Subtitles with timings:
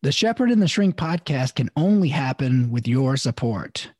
[0.00, 3.90] The Shepherd and the Shrink podcast can only happen with your support.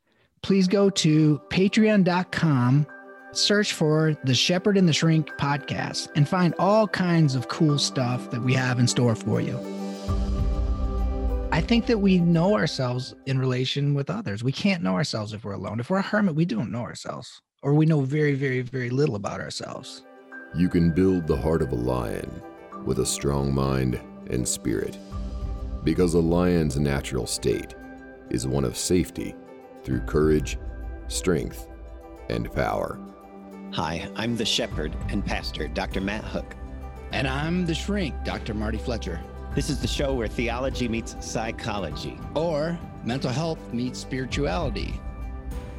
[0.44, 2.86] Please go to patreon.com,
[3.32, 8.30] search for the Shepherd and the Shrink podcast, and find all kinds of cool stuff
[8.30, 9.58] that we have in store for you.
[11.50, 14.44] I think that we know ourselves in relation with others.
[14.44, 15.80] We can't know ourselves if we're alone.
[15.80, 19.16] If we're a hermit, we don't know ourselves, or we know very, very, very little
[19.16, 20.04] about ourselves.
[20.54, 22.40] You can build the heart of a lion
[22.84, 24.96] with a strong mind and spirit,
[25.88, 27.74] because a lion's natural state
[28.28, 29.34] is one of safety
[29.84, 30.58] through courage,
[31.06, 31.66] strength,
[32.28, 33.00] and power.
[33.72, 36.02] Hi, I'm the shepherd and pastor, Dr.
[36.02, 36.54] Matt Hook.
[37.12, 38.52] And I'm the shrink, Dr.
[38.52, 39.18] Marty Fletcher.
[39.54, 45.00] This is the show where theology meets psychology, or mental health meets spirituality.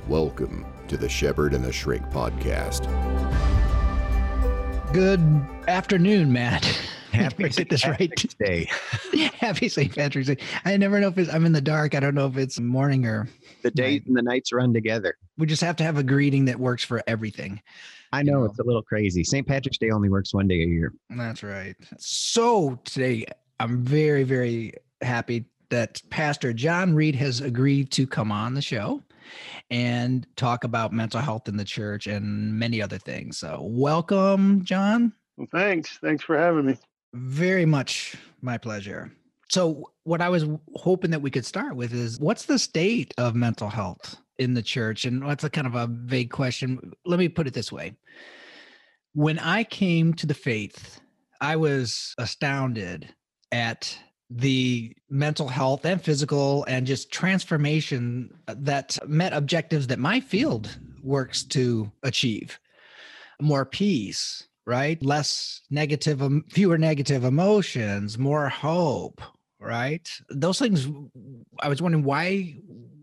[0.07, 2.87] Welcome to the Shepherd and the Shrink podcast.
[4.91, 5.21] Good
[5.67, 6.65] afternoon, Matt.
[7.19, 8.35] Happy Did I this right?
[8.39, 8.69] Day.
[9.39, 9.93] Happy St.
[9.93, 10.37] Patrick's Day.
[10.65, 11.95] I never know if it's, I'm in the dark.
[11.95, 13.27] I don't know if it's morning or
[13.61, 15.15] The days and the nights run together.
[15.37, 17.61] we just have to have a greeting that works for everything.
[18.11, 19.23] I know it's a little crazy.
[19.23, 19.45] St.
[19.45, 20.93] Patrick's Day only works one day a year.
[21.09, 21.75] That's right.
[21.97, 23.25] So today,
[23.59, 29.03] I'm very, very happy that Pastor John Reed has agreed to come on the show
[29.69, 33.37] and talk about mental health in the church and many other things.
[33.37, 35.13] So, welcome, John.
[35.37, 35.99] Well, thanks.
[36.01, 36.77] Thanks for having me.
[37.13, 39.11] Very much my pleasure.
[39.49, 43.35] So, what I was hoping that we could start with is what's the state of
[43.35, 45.05] mental health in the church?
[45.05, 46.93] And that's a kind of a vague question.
[47.05, 47.95] Let me put it this way
[49.13, 50.99] When I came to the faith,
[51.41, 53.13] I was astounded
[53.51, 53.97] at
[54.29, 61.43] the mental health and physical and just transformation that met objectives that my field works
[61.43, 62.59] to achieve
[63.41, 65.03] more peace right?
[65.03, 69.21] Less negative fewer negative emotions more hope
[69.59, 70.09] right?
[70.29, 70.87] Those things
[71.61, 72.55] i was wondering why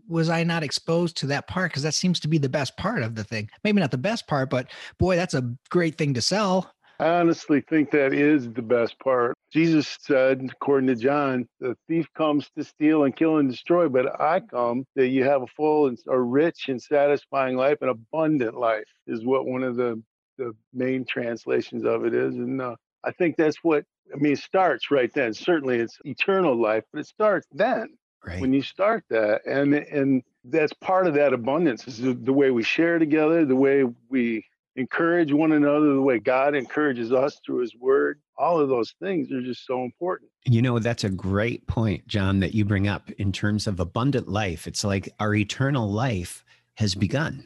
[0.09, 1.71] was i not exposed to that part?
[1.71, 3.49] Because that seems to be the best part of the thing.
[3.63, 6.73] Maybe not the best part but boy that's a great thing to sell.
[6.99, 9.35] I honestly think that is the best part.
[9.51, 14.19] Jesus said, according to John, the thief comes to steal and kill and destroy, but
[14.19, 18.57] I come that you have a full and a rich and satisfying life, an abundant
[18.57, 20.01] life, is what one of the
[20.37, 22.35] the main translations of it is.
[22.35, 23.83] And uh, I think that's what
[24.13, 24.33] I mean.
[24.33, 25.33] It starts right then.
[25.33, 30.23] Certainly, it's eternal life, but it starts then right when you start that, and and
[30.45, 34.45] that's part of that abundance is the, the way we share together, the way we
[34.75, 38.21] encourage one another, the way God encourages us through His Word.
[38.37, 40.29] All of those things are just so important.
[40.45, 44.27] You know, that's a great point, John, that you bring up in terms of abundant
[44.27, 44.67] life.
[44.67, 47.43] It's like our eternal life has begun.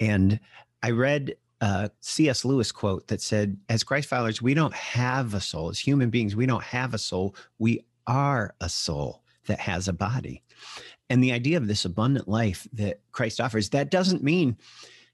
[0.00, 0.40] And
[0.82, 2.44] I read Uh, a C.S.
[2.44, 5.68] Lewis quote that said, as Christ followers, we don't have a soul.
[5.68, 7.36] As human beings, we don't have a soul.
[7.60, 10.42] We are a soul that has a body.
[11.08, 14.56] And the idea of this abundant life that Christ offers, that doesn't mean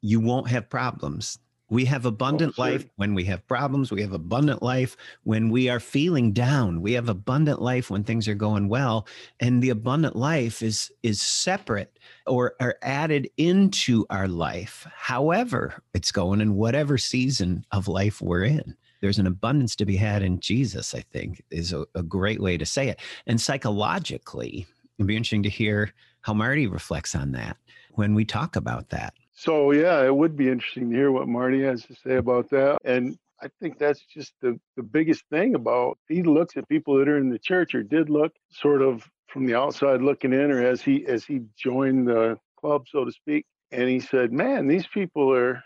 [0.00, 1.38] you won't have problems.
[1.70, 2.64] We have abundant sure.
[2.64, 3.92] life when we have problems.
[3.92, 6.80] We have abundant life when we are feeling down.
[6.80, 9.06] We have abundant life when things are going well.
[9.38, 14.86] And the abundant life is is separate or are added into our life.
[14.96, 18.74] However, it's going in whatever season of life we're in.
[19.00, 22.56] There's an abundance to be had in Jesus, I think, is a, a great way
[22.56, 22.98] to say it.
[23.26, 24.66] And psychologically,
[24.98, 25.92] it'd be interesting to hear
[26.22, 27.56] how Marty reflects on that
[27.92, 29.14] when we talk about that.
[29.38, 32.78] So yeah, it would be interesting to hear what Marty has to say about that.
[32.84, 37.08] And I think that's just the, the biggest thing about he looks at people that
[37.08, 40.66] are in the church or did look sort of from the outside looking in or
[40.66, 43.46] as he as he joined the club, so to speak.
[43.70, 45.62] And he said, Man, these people are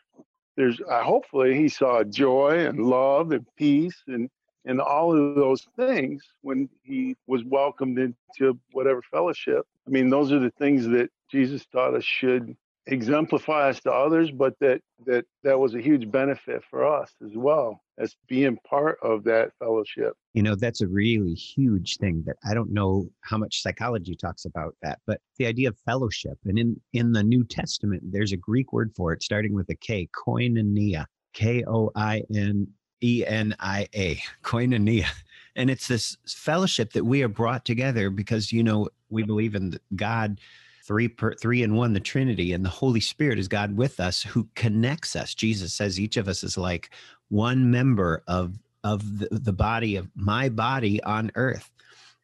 [0.58, 4.28] there's uh, hopefully he saw joy and love and peace and
[4.66, 9.64] and all of those things when he was welcomed into whatever fellowship.
[9.86, 12.54] I mean, those are the things that Jesus taught us should
[12.86, 17.32] exemplify us to others, but that that that was a huge benefit for us as
[17.34, 20.14] well as being part of that fellowship.
[20.34, 24.44] You know, that's a really huge thing that I don't know how much psychology talks
[24.44, 26.38] about that, but the idea of fellowship.
[26.44, 29.76] And in in the New Testament, there's a Greek word for it starting with a
[29.76, 32.66] K, koinonia, K O I N
[33.02, 35.06] E N I A, koinonia.
[35.54, 39.78] And it's this fellowship that we are brought together because, you know, we believe in
[39.94, 40.40] God
[40.84, 44.22] three per three in one the trinity and the holy spirit is god with us
[44.22, 45.34] who connects us.
[45.34, 46.90] Jesus says each of us is like
[47.28, 51.70] one member of of the, the body of my body on earth.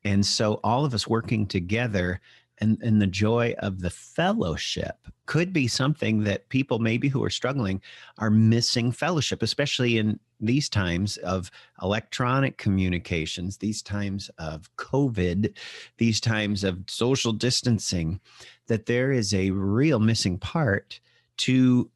[0.05, 2.21] And so all of us working together
[2.61, 4.97] and, and the joy of the fellowship
[5.27, 7.83] could be something that people maybe who are struggling
[8.19, 11.51] are missing fellowship, especially in these times of
[11.83, 15.55] electronic communications, these times of COVID,
[15.99, 18.21] these times of social distancing,
[18.69, 21.01] that there is a real missing part
[21.39, 21.91] to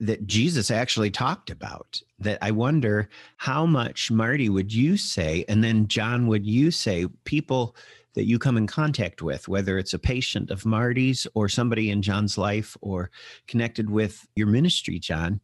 [0.00, 2.02] that Jesus actually talked about.
[2.18, 7.06] That I wonder how much, Marty, would you say, and then John, would you say,
[7.24, 7.76] people
[8.14, 12.02] that you come in contact with, whether it's a patient of Marty's or somebody in
[12.02, 13.10] John's life or
[13.46, 15.40] connected with your ministry, John,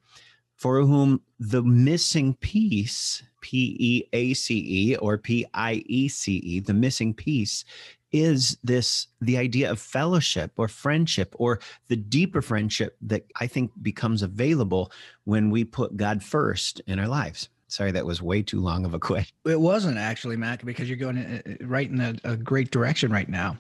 [0.57, 6.37] for whom the missing piece, P E A C E or P I E C
[6.37, 7.65] E, the missing piece
[8.13, 13.71] is this the idea of fellowship or friendship or the deeper friendship that I think
[13.83, 14.93] becomes available
[15.25, 17.49] when we put God first in our lives.
[17.73, 19.35] Sorry, that was way too long of a question.
[19.45, 23.11] It wasn't actually, Mac, because you're going uh, uh, right in a, a great direction
[23.11, 23.59] right now.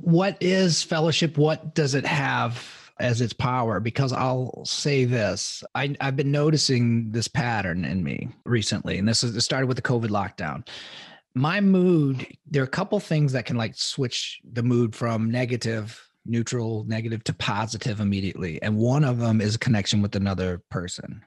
[0.00, 1.38] What is fellowship?
[1.38, 2.74] What does it have?
[3.00, 5.62] as its power because I'll say this.
[5.72, 9.76] I, have been noticing this pattern in me recently, and this is it started with
[9.76, 10.66] the COVID lockdown
[11.38, 16.08] my mood there are a couple things that can like switch the mood from negative
[16.26, 21.22] neutral negative to positive immediately and one of them is a connection with another person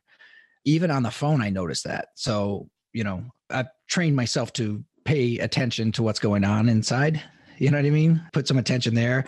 [0.66, 2.10] even on the phone i notice that.
[2.16, 7.24] So you know i've trained myself to pay attention to what's going on inside
[7.62, 8.22] you know what i mean?
[8.34, 9.26] Put some attention there.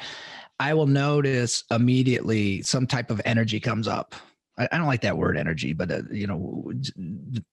[0.60, 4.16] I will notice immediately some type of energy comes up.
[4.58, 6.72] I, I don't like that word energy, but uh, you know,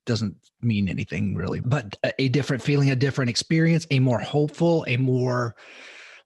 [0.07, 1.61] doesn't mean anything really.
[1.61, 5.55] But a, a different feeling, a different experience, a more hopeful, a more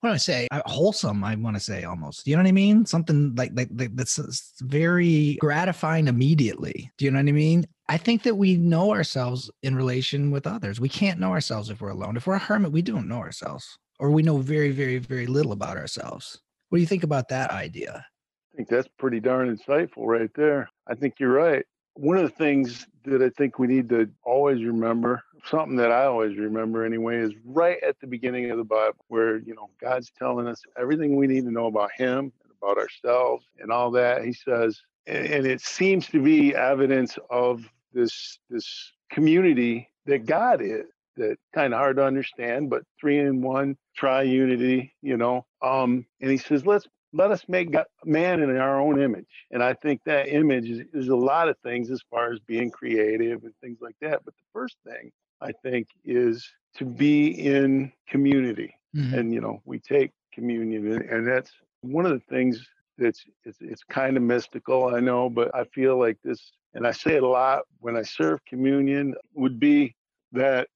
[0.05, 0.49] what do I say?
[0.67, 1.25] wholesome.
[1.25, 2.27] I want to say almost.
[2.27, 2.85] Do you know what I mean?
[2.85, 6.91] Something like, like, like that's very gratifying immediately.
[6.99, 7.67] Do you know what I mean?
[7.89, 10.79] I think that we know ourselves in relation with others.
[10.79, 12.19] We can't know ourselves if we're alone.
[12.19, 15.53] If we're a hermit, we don't know ourselves, or we know very, very, very little
[15.53, 16.39] about ourselves.
[16.69, 18.05] What do you think about that idea?
[18.53, 20.69] I think that's pretty darn insightful right there.
[20.87, 21.65] I think you're right.
[21.95, 26.07] One of the things that I think we need to always remember, something that I
[26.07, 30.11] always remember anyway, is right at the beginning of the Bible, where, you know, God's
[30.19, 34.25] telling us everything we need to know about Him and about ourselves and all that.
[34.25, 40.87] He says, and it seems to be evidence of this this community that God is
[41.17, 45.47] that kind of hard to understand, but three in one, triunity, you know.
[45.63, 49.27] Um, and he says, let's let us make God, man in our own image.
[49.51, 52.71] And I think that image is, is, a lot of things as far as being
[52.71, 54.25] creative and things like that.
[54.25, 56.47] But the first thing I think is
[56.77, 58.75] to be in community.
[58.97, 59.15] Mm-hmm.
[59.15, 61.53] And, you know, we take communion, and, and that's
[61.83, 62.67] one of the things
[62.99, 66.93] that's it's, it's kind of mystical, I know, but I feel like this, and I
[66.93, 69.95] say it a lot when I serve communion, would be
[70.33, 70.69] that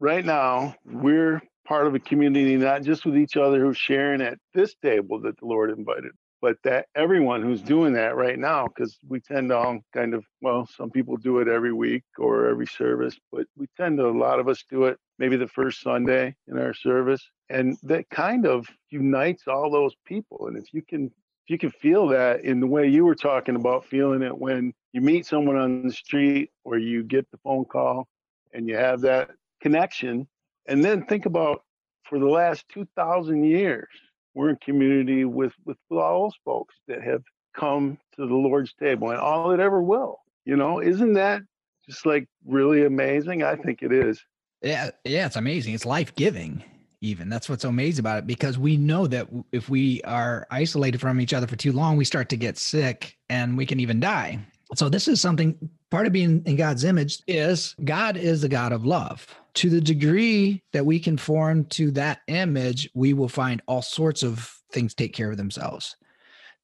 [0.00, 1.40] right now we're
[1.70, 5.38] part of a community, not just with each other who's sharing at this table that
[5.38, 6.10] the Lord invited,
[6.42, 10.24] but that everyone who's doing that right now, because we tend to all kind of,
[10.40, 14.10] well, some people do it every week or every service, but we tend to, a
[14.10, 17.24] lot of us do it maybe the first Sunday in our service.
[17.50, 20.48] And that kind of unites all those people.
[20.48, 23.54] And if you can, if you can feel that in the way you were talking
[23.54, 27.64] about feeling it when you meet someone on the street or you get the phone
[27.64, 28.08] call
[28.52, 29.30] and you have that
[29.62, 30.26] connection
[30.70, 31.64] and then think about
[32.04, 33.88] for the last 2,000 years,
[34.34, 37.22] we're in community with, with all those folks that have
[37.54, 40.20] come to the Lord's table and all it ever will.
[40.44, 41.42] You know, isn't that
[41.86, 43.42] just like really amazing?
[43.42, 44.24] I think it is.
[44.62, 45.74] Yeah, yeah, it's amazing.
[45.74, 46.62] It's life giving.
[47.02, 51.18] Even that's what's amazing about it because we know that if we are isolated from
[51.20, 54.38] each other for too long, we start to get sick and we can even die.
[54.74, 58.72] So this is something part of being in God's image is God is the God
[58.72, 63.82] of love to the degree that we conform to that image, we will find all
[63.82, 65.96] sorts of things take care of themselves.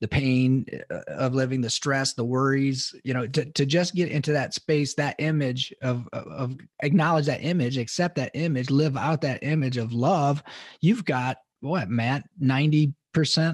[0.00, 4.11] The pain uh, of living, the stress, the worries, you know, to, to just get
[4.11, 9.23] into that space, that image of, of acknowledge that image, accept that image, live out
[9.23, 10.42] that image of love.
[10.80, 12.92] You've got what, Matt, 90%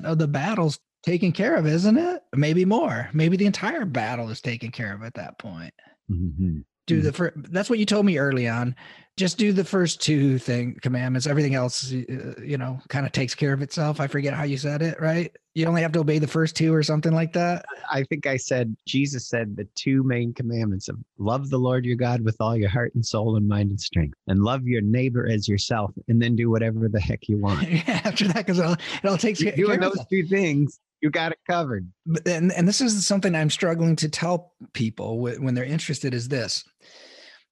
[0.04, 2.22] of the battles taken care of, isn't it?
[2.34, 3.08] Maybe more.
[3.12, 5.74] Maybe the entire battle is taken care of at that point.
[6.10, 7.06] Mm-hmm do mm-hmm.
[7.06, 8.74] the first that's what you told me early on
[9.18, 13.34] just do the first two thing commandments everything else uh, you know kind of takes
[13.34, 16.18] care of itself i forget how you said it right you only have to obey
[16.18, 20.02] the first two or something like that i think i said jesus said the two
[20.02, 23.46] main commandments of love the lord your god with all your heart and soul and
[23.46, 27.28] mind and strength and love your neighbor as yourself and then do whatever the heck
[27.28, 30.26] you want yeah after that because it all takes care of You're doing those two
[30.26, 31.90] things you got it covered.
[32.24, 36.64] And, and this is something I'm struggling to tell people when they're interested is this.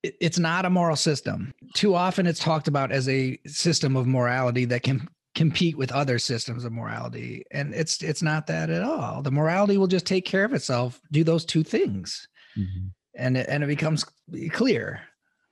[0.02, 1.52] It's not a moral system.
[1.75, 6.19] Too often it's talked about as a system of morality that can compete with other
[6.19, 10.25] systems of morality and it's it's not that at all the morality will just take
[10.25, 12.26] care of itself do those two things
[12.59, 12.88] mm-hmm.
[13.14, 14.04] and it, and it becomes
[14.50, 15.00] clear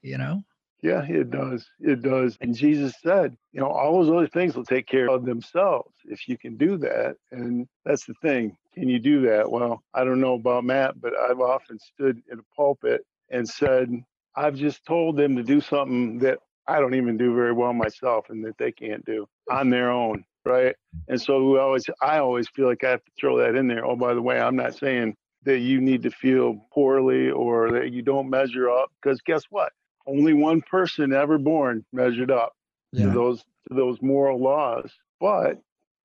[0.02, 0.42] you know
[0.82, 4.64] yeah it does it does and jesus said you know all those other things will
[4.64, 8.98] take care of themselves if you can do that and that's the thing can you
[8.98, 13.04] do that well i don't know about matt but i've often stood in a pulpit
[13.30, 13.90] and said
[14.36, 18.26] i've just told them to do something that I don't even do very well myself
[18.28, 20.24] and that they can't do on their own.
[20.44, 20.76] Right.
[21.08, 23.84] And so we always, I always feel like I have to throw that in there.
[23.84, 27.92] Oh, by the way, I'm not saying that you need to feel poorly or that
[27.92, 29.72] you don't measure up because guess what?
[30.08, 32.52] Only one person ever born measured up
[32.92, 33.06] yeah.
[33.06, 34.90] to those to those moral laws.
[35.20, 35.58] But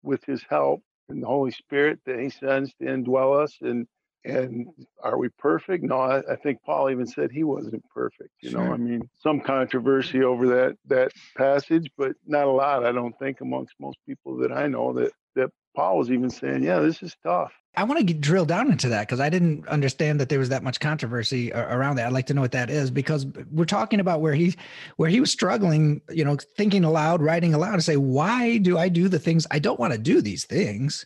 [0.04, 3.88] with his help and the Holy Spirit that he sends to indwell us and
[4.26, 4.68] and
[5.04, 5.84] are we perfect?
[5.84, 8.30] No, I, I, think Paul even said he wasn't perfect.
[8.42, 8.64] You sure.
[8.64, 12.86] know, I mean, some controversy over that that passage, but not a lot.
[12.86, 16.64] I don't think amongst most people that I know that that Paul was even saying,
[16.64, 19.68] "Yeah, this is tough." I want to get, drill down into that because I didn't
[19.68, 22.06] understand that there was that much controversy around that.
[22.06, 24.56] I'd like to know what that is because we're talking about where he
[24.98, 28.90] where he was struggling, you know, thinking aloud, writing aloud, to say, "Why do I
[28.90, 30.22] do the things I don't want to do?
[30.22, 31.06] These things."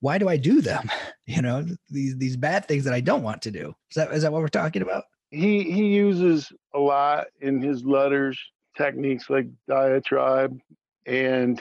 [0.00, 0.90] why do I do them?
[1.30, 3.74] You know, these these bad things that I don't want to do.
[3.90, 5.04] Is that is that what we're talking about?
[5.30, 8.40] He he uses a lot in his letters
[8.74, 10.58] techniques like diatribe
[11.04, 11.60] and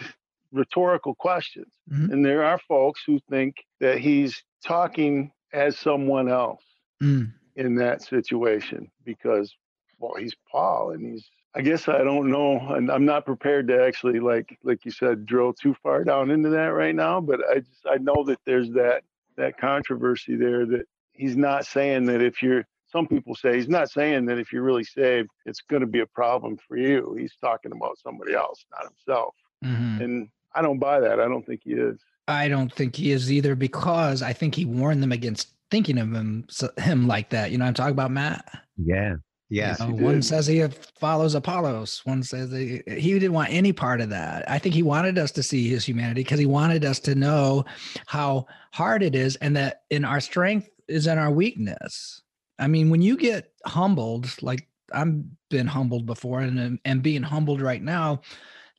[0.52, 1.74] rhetorical questions.
[1.92, 2.12] Mm-hmm.
[2.12, 6.64] And there are folks who think that he's talking as someone else
[7.02, 7.32] mm.
[7.56, 9.56] in that situation because
[10.00, 13.84] well he's Paul and he's I guess I don't know, and I'm not prepared to
[13.84, 17.20] actually like like you said drill too far down into that right now.
[17.20, 19.04] But I just I know that there's that
[19.38, 23.90] that controversy there that he's not saying that if you're some people say he's not
[23.90, 27.16] saying that if you're really saved, it's going to be a problem for you.
[27.18, 29.36] He's talking about somebody else, not himself.
[29.64, 30.02] Mm-hmm.
[30.04, 31.20] And I don't buy that.
[31.20, 32.00] I don't think he is.
[32.28, 36.12] I don't think he is either because I think he warned them against thinking of
[36.12, 37.52] him him like that.
[37.52, 38.46] You know, I'm talking about Matt.
[38.78, 39.16] Yeah.
[39.50, 39.76] Yeah.
[39.80, 40.66] You know, one says he
[41.00, 42.02] follows Apollos.
[42.06, 44.50] One says he, he didn't want any part of that.
[44.50, 47.64] I think he wanted us to see his humanity because he wanted us to know
[48.08, 52.22] how hard it is and that in our strength is in our weakness.
[52.60, 57.62] I mean, when you get humbled, like I've been humbled before and, and being humbled
[57.62, 58.22] right now,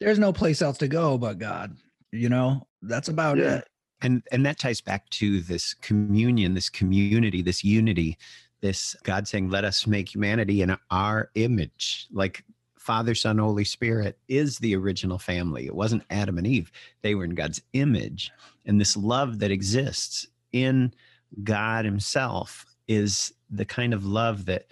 [0.01, 1.77] there's no place else to go but God.
[2.13, 3.57] You know, that's about yeah.
[3.57, 3.69] it.
[4.01, 8.17] And and that ties back to this communion, this community, this unity
[8.61, 12.07] this God saying, let us make humanity in our image.
[12.13, 12.45] Like
[12.79, 15.67] Father, Son, Holy Spirit is the original family.
[15.67, 18.31] It wasn't Adam and Eve, they were in God's image.
[18.67, 20.93] And this love that exists in
[21.45, 24.67] God Himself is the kind of love that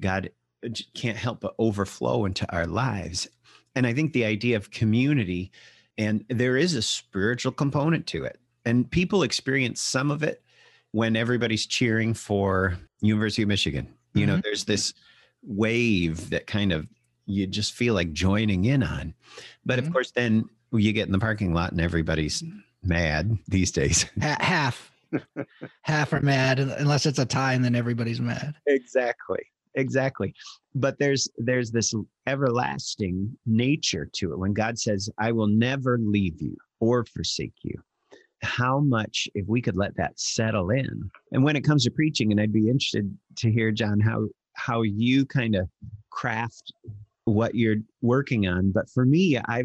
[0.00, 0.30] God
[0.64, 3.28] uh, can't help but overflow into our lives.
[3.74, 5.52] And I think the idea of community,
[5.96, 8.40] and there is a spiritual component to it.
[8.64, 10.42] And people experience some of it
[10.92, 13.86] when everybody's cheering for University of Michigan.
[14.14, 14.36] You mm-hmm.
[14.36, 14.92] know, there's this
[15.42, 16.86] wave that kind of
[17.26, 19.14] you just feel like joining in on.
[19.64, 19.86] But mm-hmm.
[19.86, 22.42] of course, then you get in the parking lot and everybody's
[22.82, 24.04] mad these days.
[24.20, 24.90] Half,
[25.82, 28.54] half are mad unless it's a tie, and then everybody's mad.
[28.66, 29.42] Exactly,
[29.74, 30.34] exactly.
[30.74, 31.94] But there's there's this
[32.26, 37.82] everlasting nature to it when God says, "I will never leave you or forsake you."
[38.42, 42.30] how much if we could let that settle in and when it comes to preaching
[42.30, 45.68] and i'd be interested to hear john how how you kind of
[46.10, 46.72] craft
[47.24, 49.62] what you're working on but for me i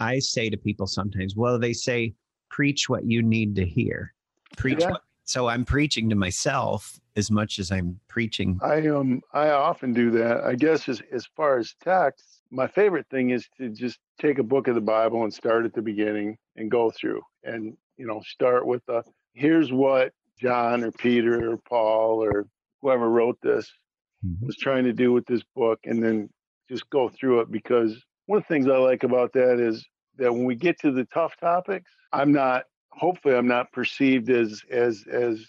[0.00, 2.14] i say to people sometimes well they say
[2.50, 4.14] preach what you need to hear
[4.56, 4.90] preach yeah.
[4.90, 9.92] what, so i'm preaching to myself as much as i'm preaching i um i often
[9.92, 13.98] do that i guess as, as far as text my favorite thing is to just
[14.20, 17.76] take a book of the bible and start at the beginning and go through and
[17.96, 19.02] you know, start with the
[19.34, 22.46] here's what John or Peter or Paul or
[22.82, 23.70] whoever wrote this
[24.24, 24.46] mm-hmm.
[24.46, 26.28] was trying to do with this book and then
[26.68, 29.84] just go through it because one of the things I like about that is
[30.16, 34.62] that when we get to the tough topics, I'm not hopefully I'm not perceived as
[34.70, 35.44] as as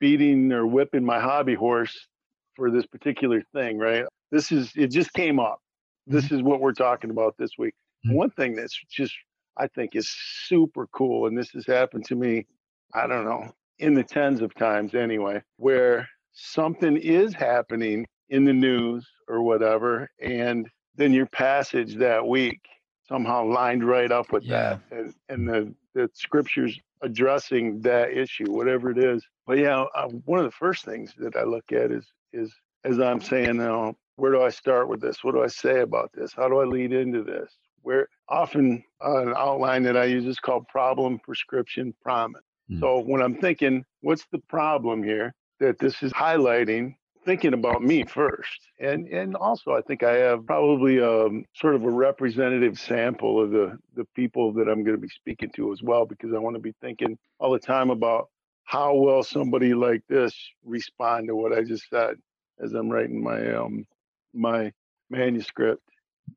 [0.00, 2.08] beating or whipping my hobby horse
[2.56, 4.04] for this particular thing, right?
[4.30, 5.60] This is it just came up.
[6.06, 6.36] This mm-hmm.
[6.36, 7.74] is what we're talking about this week.
[8.06, 8.16] Mm-hmm.
[8.16, 9.14] One thing that's just
[9.56, 10.10] I think is
[10.46, 11.26] super cool.
[11.26, 12.46] And this has happened to me,
[12.94, 18.52] I don't know, in the tens of times anyway, where something is happening in the
[18.52, 20.08] news or whatever.
[20.20, 22.60] And then your passage that week
[23.08, 24.78] somehow lined right up with yeah.
[24.90, 24.98] that.
[24.98, 29.24] And, and the, the scriptures addressing that issue, whatever it is.
[29.46, 32.54] But yeah, uh, one of the first things that I look at is, is
[32.84, 35.24] as I'm saying now, where do I start with this?
[35.24, 36.32] What do I say about this?
[36.32, 37.56] How do I lead into this?
[37.82, 42.42] where often uh, an outline that I use is called problem, prescription, promise.
[42.70, 42.80] Mm.
[42.80, 46.94] So when I'm thinking, what's the problem here that this is highlighting?
[47.24, 51.84] Thinking about me first, and and also I think I have probably um, sort of
[51.84, 55.82] a representative sample of the the people that I'm going to be speaking to as
[55.82, 58.28] well, because I want to be thinking all the time about
[58.64, 60.34] how will somebody like this
[60.64, 62.14] respond to what I just said
[62.58, 63.86] as I'm writing my um
[64.32, 64.72] my
[65.10, 65.82] manuscript.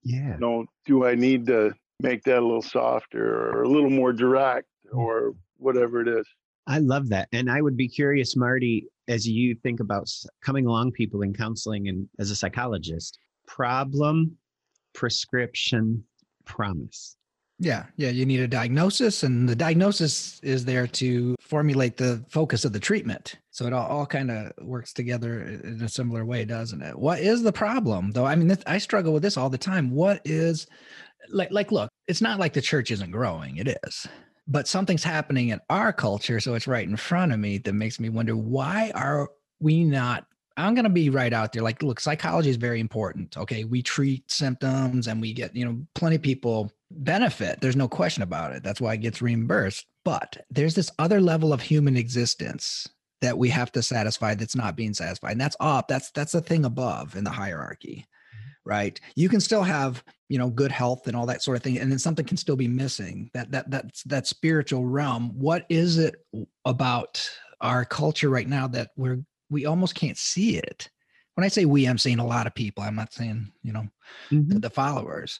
[0.03, 0.33] Yeah.
[0.33, 4.11] You know, do I need to make that a little softer or a little more
[4.11, 4.97] direct mm.
[4.97, 6.27] or whatever it is?
[6.67, 7.27] I love that.
[7.31, 10.09] And I would be curious, Marty, as you think about
[10.43, 14.37] coming along people in counseling and as a psychologist, problem,
[14.93, 16.03] prescription,
[16.45, 17.17] promise.
[17.59, 22.65] Yeah, yeah, you need a diagnosis, and the diagnosis is there to formulate the focus
[22.65, 23.35] of the treatment.
[23.51, 26.97] So it all, all kind of works together in a similar way, doesn't it?
[26.97, 28.25] What is the problem, though?
[28.25, 29.91] I mean, this, I struggle with this all the time.
[29.91, 30.65] What is
[31.29, 34.07] like, like, look, it's not like the church isn't growing; it is,
[34.47, 37.99] but something's happening in our culture, so it's right in front of me that makes
[37.99, 40.25] me wonder why are we not
[40.57, 41.63] I'm going to be right out there.
[41.63, 43.37] Like, look, psychology is very important.
[43.37, 43.63] Okay.
[43.63, 47.59] We treat symptoms and we get, you know, plenty of people benefit.
[47.61, 48.63] There's no question about it.
[48.63, 49.85] That's why it gets reimbursed.
[50.05, 52.87] But there's this other level of human existence
[53.21, 55.31] that we have to satisfy that's not being satisfied.
[55.31, 55.87] And that's up.
[55.87, 58.05] That's that's the thing above in the hierarchy.
[58.65, 58.99] Right.
[59.15, 61.79] You can still have, you know, good health and all that sort of thing.
[61.79, 63.29] And then something can still be missing.
[63.33, 65.37] That that that's that spiritual realm.
[65.37, 66.15] What is it
[66.63, 67.29] about
[67.59, 70.89] our culture right now that we're we almost can't see it?
[71.35, 72.83] When I say we, I'm saying a lot of people.
[72.83, 73.87] I'm not saying, you know,
[74.31, 74.47] mm-hmm.
[74.47, 75.39] the, the followers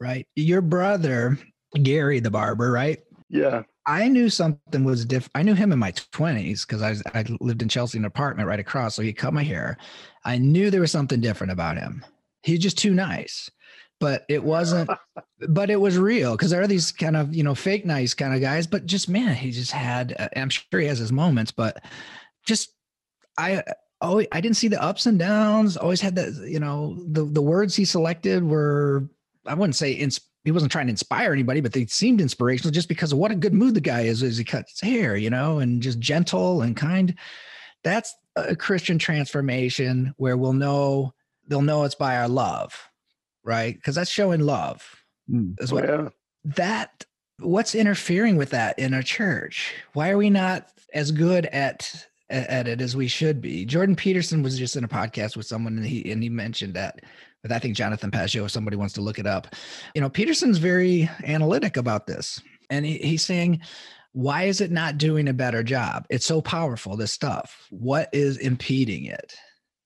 [0.00, 0.26] right?
[0.36, 1.38] Your brother,
[1.82, 3.02] Gary the barber, right?
[3.28, 3.62] Yeah.
[3.86, 5.32] I knew something was different.
[5.34, 8.48] I knew him in my 20s because I, I lived in Chelsea in an apartment
[8.48, 8.94] right across.
[8.94, 9.76] So he cut my hair.
[10.24, 12.04] I knew there was something different about him.
[12.44, 13.50] He's just too nice.
[14.00, 14.90] But it wasn't,
[15.48, 18.34] but it was real because there are these kind of, you know, fake nice kind
[18.34, 18.66] of guys.
[18.66, 21.82] But just, man, he just had, uh, I'm sure he has his moments, but
[22.44, 22.72] just,
[23.38, 23.62] I,
[24.00, 25.76] oh, I didn't see the ups and downs.
[25.76, 29.08] Always had that, you know, the, the words he selected were
[29.46, 32.88] I wouldn't say ins- he wasn't trying to inspire anybody, but they seemed inspirational just
[32.88, 35.30] because of what a good mood the guy is as he cuts his hair, you
[35.30, 37.14] know, and just gentle and kind.
[37.82, 41.13] That's a Christian transformation where we'll know
[41.48, 42.90] they'll know it's by our love,
[43.42, 43.74] right?
[43.74, 45.04] Because that's showing love.
[45.30, 45.54] Mm.
[45.60, 45.84] As well.
[45.88, 46.08] Oh, yeah.
[46.56, 47.04] That
[47.38, 49.74] what's interfering with that in our church?
[49.94, 53.64] Why are we not as good at at it as we should be?
[53.64, 57.00] Jordan Peterson was just in a podcast with someone and he and he mentioned that
[57.44, 59.54] but I think Jonathan Pageau, if somebody wants to look it up,
[59.94, 62.40] you know, Peterson's very analytic about this.
[62.70, 63.60] And he, he's saying,
[64.12, 66.06] why is it not doing a better job?
[66.08, 67.66] It's so powerful, this stuff.
[67.68, 69.36] What is impeding it?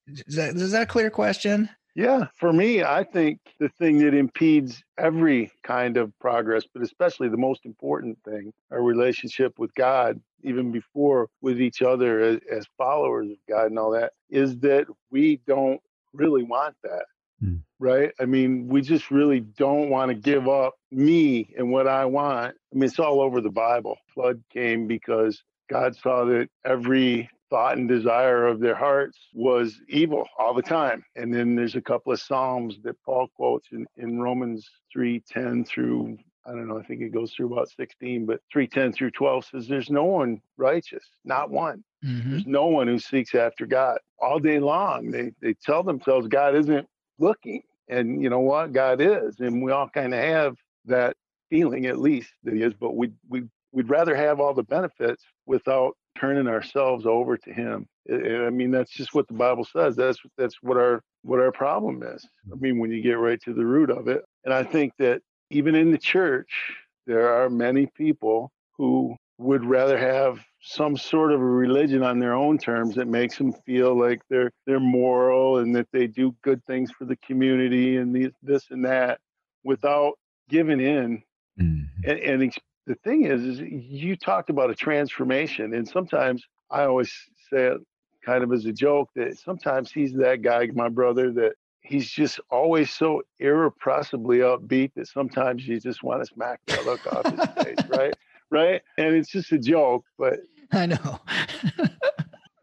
[0.09, 1.69] Is that, is that a clear question?
[1.95, 7.29] Yeah, for me, I think the thing that impedes every kind of progress, but especially
[7.29, 12.67] the most important thing, our relationship with God, even before with each other as, as
[12.77, 15.81] followers of God and all that, is that we don't
[16.13, 17.07] really want that.
[17.43, 17.63] Mm.
[17.81, 18.13] Right.
[18.21, 22.57] I mean, we just really don't want to give up me and what I want.
[22.73, 23.99] I mean, it's all over the Bible.
[24.15, 30.27] Flood came because God saw that every thought and desire of their hearts was evil
[30.39, 31.05] all the time.
[31.17, 35.65] And then there's a couple of Psalms that Paul quotes in, in Romans 3 10
[35.65, 39.45] through I don't know, I think it goes through about 16, but 310 through 12
[39.45, 41.85] says there's no one righteous, not one.
[42.03, 42.31] Mm-hmm.
[42.31, 43.99] There's no one who seeks after God.
[44.19, 47.65] All day long, they, they tell themselves God isn't looking.
[47.89, 48.73] And you know what?
[48.73, 49.41] God is.
[49.41, 50.57] And we all kind of have
[50.87, 51.17] that
[51.51, 55.23] feeling at least that he is, but we we we'd rather have all the benefits
[55.47, 57.87] without turning ourselves over to him.
[58.09, 59.97] Eh, eh, I mean, that's just what the Bible says.
[59.97, 62.27] That's that's what our what our problem is.
[62.47, 62.61] I mm-hmm.
[62.61, 64.25] mean, when you get right to the root of it.
[64.45, 66.75] And I think that even in the church,
[67.07, 72.35] there are many people who would rather have some sort of a religion on their
[72.35, 76.65] own terms that makes them feel like they're they're moral and that they do good
[76.65, 79.21] things for the community and these, this and that
[79.65, 80.15] without
[80.49, 81.23] giving in
[81.61, 82.11] mm-hmm.
[82.11, 82.43] and, and
[82.89, 87.13] the thing is is you talked about a transformation and sometimes i always
[87.51, 87.81] say it
[88.25, 92.41] kind of as a joke that sometimes he's that guy my brother that he's just
[92.51, 97.65] always so irrepressibly upbeat that sometimes you just want to smack the look off his
[97.65, 98.15] face right
[98.51, 98.83] right?
[98.97, 100.41] And it's just a joke, but
[100.73, 101.21] I know.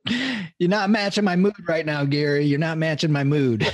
[0.60, 2.46] You're not matching my mood right now, Gary.
[2.46, 3.66] You're not matching my mood.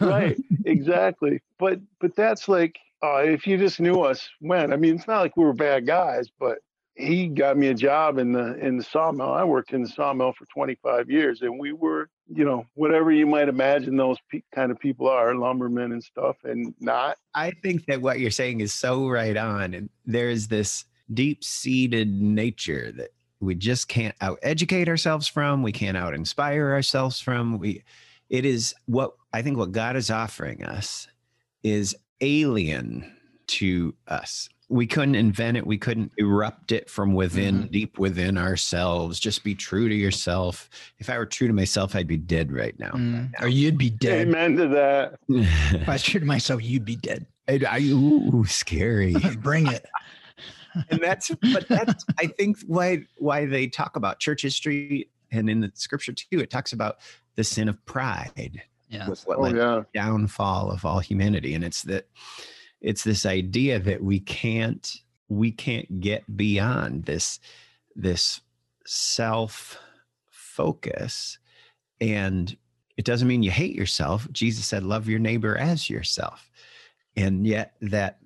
[0.00, 1.42] right, exactly.
[1.58, 4.72] But but that's like uh, if you just knew us when.
[4.72, 6.58] I mean, it's not like we were bad guys, but
[6.94, 9.32] he got me a job in the in the sawmill.
[9.32, 13.26] I worked in the sawmill for 25 years, and we were, you know, whatever you
[13.26, 17.16] might imagine those pe- kind of people are, lumbermen and stuff, and not.
[17.34, 22.92] I think that what you're saying is so right on, and there's this deep-seated nature
[22.92, 23.10] that
[23.40, 25.62] we just can't out educate ourselves from.
[25.62, 27.58] We can't out inspire ourselves from.
[27.58, 27.82] We,
[28.28, 31.08] it is what I think what God is offering us
[31.62, 33.10] is alien
[33.48, 34.48] to us.
[34.68, 35.66] We couldn't invent it.
[35.66, 37.72] We couldn't erupt it from within mm-hmm.
[37.72, 39.18] deep within ourselves.
[39.18, 40.70] Just be true to yourself.
[40.98, 43.30] If i were true to myself i'd be dead right now, mm.
[43.40, 44.28] or you'd be dead.
[44.28, 45.18] amen to that.
[45.28, 47.26] if i was true to myself you'd be dead.
[47.48, 49.14] I, I, ooh scary.
[49.40, 49.84] Bring it.
[50.88, 55.60] And that's but that's i think why why they talk about church history and in
[55.60, 56.98] the scripture too it talks about
[57.34, 59.08] the sin of pride yeah.
[59.24, 59.82] what oh, yeah.
[59.94, 62.08] downfall of all humanity and it's that
[62.80, 64.96] it's this idea that we can't
[65.28, 67.40] we can't get beyond this
[67.94, 68.40] this
[68.86, 69.78] self
[70.30, 71.38] focus
[72.00, 72.56] and
[72.96, 74.28] it doesn't mean you hate yourself.
[74.30, 76.50] Jesus said love your neighbor as yourself.
[77.16, 78.18] And yet that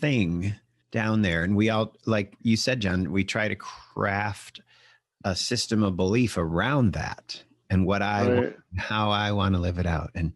[0.00, 0.54] thing
[0.90, 4.60] down there and we all like you said john we try to craft
[5.24, 8.56] a system of belief around that and what i right.
[8.76, 10.10] how i want to live it out.
[10.14, 10.32] And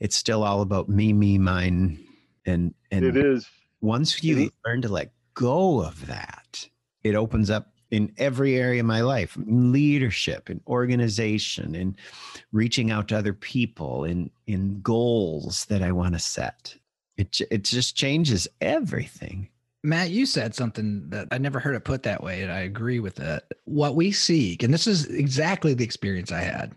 [0.00, 1.98] it's still all about me me mine
[2.44, 3.48] and and it is.
[3.80, 6.68] once you learn to let go of that
[7.02, 11.96] it opens up in every area of my life in leadership and organization and
[12.52, 16.74] reaching out to other people in in goals that i want to set.
[17.16, 19.48] It it just changes everything
[19.86, 22.98] Matt, you said something that I never heard it put that way, and I agree
[22.98, 23.44] with it.
[23.66, 26.74] What we seek, and this is exactly the experience I had,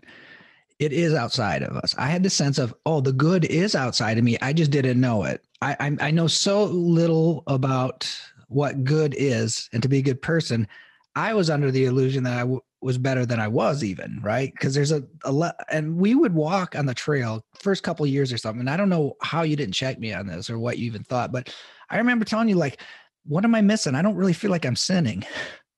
[0.78, 1.92] it is outside of us.
[1.98, 4.38] I had the sense of, oh, the good is outside of me.
[4.40, 5.44] I just didn't know it.
[5.60, 8.08] I, I, I know so little about
[8.46, 10.68] what good is, and to be a good person,
[11.16, 14.52] I was under the illusion that I w- was better than I was even, right?
[14.52, 18.32] Because there's a, a le- and we would walk on the trail first couple years
[18.32, 18.60] or something.
[18.60, 21.02] And I don't know how you didn't check me on this or what you even
[21.02, 21.52] thought, but
[21.90, 22.80] I remember telling you like,
[23.26, 23.94] what am I missing?
[23.94, 25.24] I don't really feel like I'm sinning.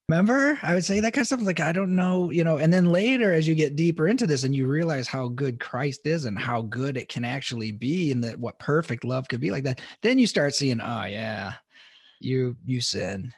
[0.08, 1.42] Remember, I would say that kind of stuff.
[1.42, 4.44] Like, I don't know, you know, and then later, as you get deeper into this
[4.44, 8.22] and you realize how good Christ is and how good it can actually be and
[8.24, 11.54] that what perfect love could be like that, then you start seeing, oh, yeah,
[12.20, 13.32] you, you sin.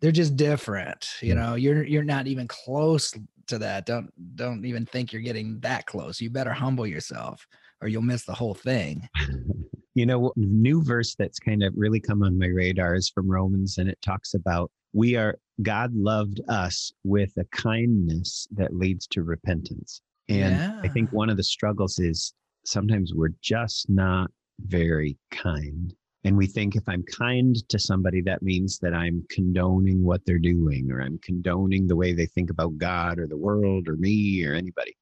[0.00, 1.08] They're just different.
[1.22, 1.38] You mm.
[1.38, 3.14] know, you're, you're not even close
[3.48, 3.86] to that.
[3.86, 6.20] Don't, don't even think you're getting that close.
[6.20, 7.46] You better humble yourself
[7.80, 9.08] or you'll miss the whole thing.
[9.94, 13.78] You know, new verse that's kind of really come on my radar is from Romans,
[13.78, 19.22] and it talks about we are God loved us with a kindness that leads to
[19.22, 20.00] repentance.
[20.28, 20.80] And yeah.
[20.82, 22.32] I think one of the struggles is
[22.64, 25.94] sometimes we're just not very kind.
[26.24, 30.38] And we think if I'm kind to somebody, that means that I'm condoning what they're
[30.38, 34.44] doing, or I'm condoning the way they think about God or the world or me
[34.46, 34.96] or anybody.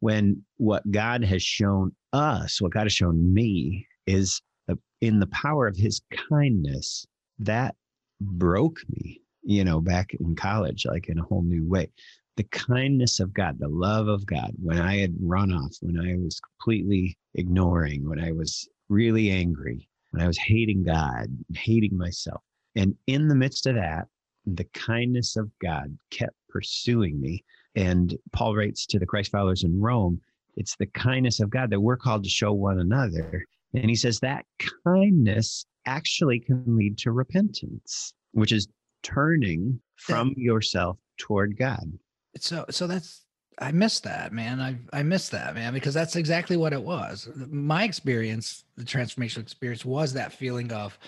[0.00, 5.26] When what God has shown us, what God has shown me, is uh, in the
[5.28, 7.06] power of his kindness,
[7.38, 7.74] that
[8.20, 11.90] broke me you know, back in college, like in a whole new way.
[12.36, 16.16] The kindness of God, the love of God, when I had run off, when I
[16.16, 22.42] was completely ignoring, when I was really angry, when I was hating God, hating myself.
[22.74, 24.08] And in the midst of that,
[24.46, 27.44] the kindness of God kept pursuing me.
[27.76, 30.20] And Paul writes to the Christ followers in Rome,
[30.56, 33.44] it's the kindness of God that we're called to show one another.
[33.74, 34.44] And he says that
[34.84, 38.68] kindness actually can lead to repentance, which is
[39.02, 41.92] turning from yourself toward God.
[42.38, 43.24] So, so that's
[43.58, 44.60] I miss that, man.
[44.60, 47.28] I I miss that, man, because that's exactly what it was.
[47.36, 50.98] My experience, the transformational experience, was that feeling of.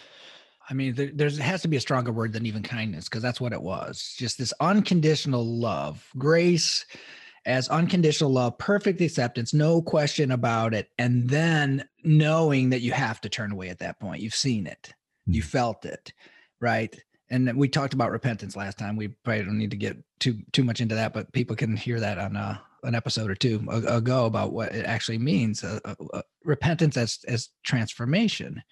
[0.68, 3.40] I mean, there there's, has to be a stronger word than even kindness, because that's
[3.40, 4.14] what it was.
[4.16, 6.84] Just this unconditional love, grace
[7.46, 10.90] as unconditional love, perfect acceptance, no question about it.
[10.98, 14.20] And then knowing that you have to turn away at that point.
[14.20, 14.92] You've seen it,
[15.26, 15.48] you hmm.
[15.48, 16.12] felt it,
[16.60, 16.94] right?
[17.30, 18.96] and we talked about repentance last time.
[18.96, 22.00] We probably don't need to get too too much into that, but people can hear
[22.00, 25.64] that on uh, an episode or two ago about what it actually means.
[25.64, 28.62] Uh, uh, uh, repentance as as transformation,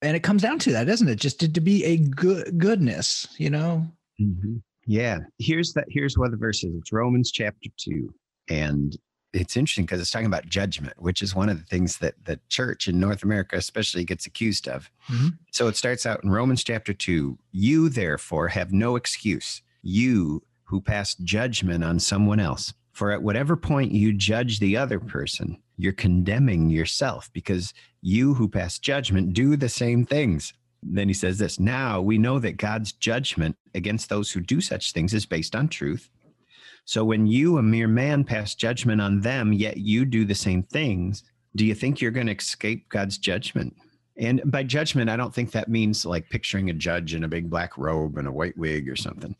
[0.00, 1.16] and it comes down to that, doesn't it?
[1.16, 3.86] Just to, to be a good goodness, you know.
[4.20, 4.56] Mm-hmm.
[4.86, 5.20] Yeah.
[5.38, 5.86] Here's that.
[5.88, 6.74] Here's what the verse is.
[6.76, 8.12] It's Romans chapter two,
[8.48, 8.96] and
[9.32, 12.38] it's interesting because it's talking about judgment, which is one of the things that the
[12.48, 14.90] church in North America especially gets accused of.
[15.10, 15.28] Mm-hmm.
[15.52, 20.80] So it starts out in Romans chapter 2 You therefore have no excuse, you who
[20.80, 22.72] pass judgment on someone else.
[22.92, 28.48] For at whatever point you judge the other person, you're condemning yourself because you who
[28.48, 30.52] pass judgment do the same things.
[30.82, 34.92] Then he says this Now we know that God's judgment against those who do such
[34.92, 36.08] things is based on truth.
[36.84, 40.64] So when you, a mere man, pass judgment on them, yet you do the same
[40.64, 41.22] things,
[41.54, 43.76] do you think you're going to escape God's judgment?
[44.16, 47.48] And by judgment, I don't think that means like picturing a judge in a big
[47.48, 49.36] black robe and a white wig or something.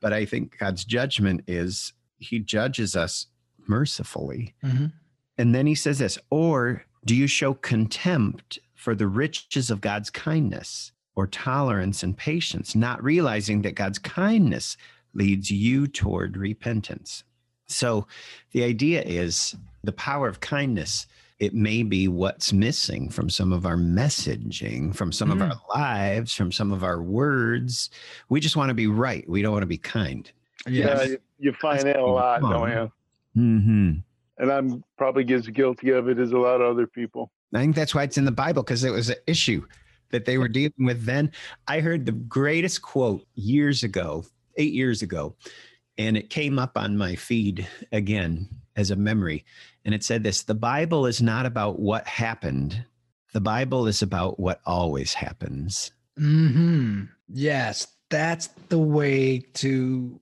[0.00, 3.26] But I think God's judgment is he judges us
[3.66, 4.54] mercifully.
[4.64, 4.86] Mm-hmm.
[5.38, 10.08] And then he says this, or do you show contempt for the riches of God's
[10.08, 14.78] kindness or tolerance and patience, not realizing that God's kindness
[15.12, 17.24] leads you toward repentance?
[17.66, 18.06] So
[18.52, 21.06] the idea is the power of kindness
[21.40, 25.32] it may be what's missing from some of our messaging, from some mm.
[25.32, 27.88] of our lives, from some of our words.
[28.28, 29.26] We just want to be right.
[29.26, 30.30] We don't want to be kind.
[30.66, 32.92] Yeah, you, you find that a lot, don't you?
[33.40, 33.92] Mm-hmm.
[34.36, 37.30] And I'm probably as guilty of it as a lot of other people.
[37.54, 39.66] I think that's why it's in the Bible because it was an issue
[40.10, 41.32] that they were dealing with then.
[41.66, 44.24] I heard the greatest quote years ago,
[44.56, 45.34] eight years ago,
[45.98, 49.44] and it came up on my feed again as a memory.
[49.84, 52.84] And it said this The Bible is not about what happened,
[53.32, 55.92] the Bible is about what always happens.
[56.16, 57.04] Hmm.
[57.28, 60.20] Yes, that's the way to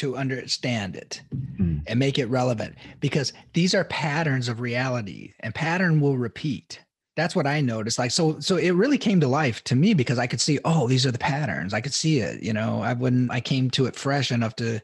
[0.00, 1.82] to understand it mm.
[1.86, 6.80] and make it relevant because these are patterns of reality and pattern will repeat
[7.16, 10.18] that's what i noticed like so so it really came to life to me because
[10.18, 12.92] i could see oh these are the patterns i could see it you know i
[12.92, 14.80] when i came to it fresh enough to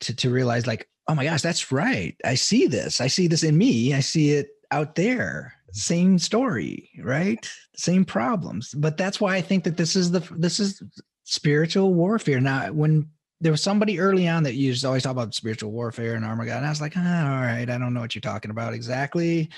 [0.00, 2.14] to to realize like oh my gosh, that's right.
[2.24, 3.00] I see this.
[3.00, 3.94] I see this in me.
[3.94, 5.54] I see it out there.
[5.72, 7.50] Same story, right?
[7.74, 8.74] Same problems.
[8.74, 10.82] But that's why I think that this is the this is
[11.24, 12.40] spiritual warfare.
[12.40, 13.08] Now, when
[13.40, 16.66] there was somebody early on that used to always talk about spiritual warfare and and
[16.66, 19.48] I was like, oh, all right, I don't know what you're talking about exactly,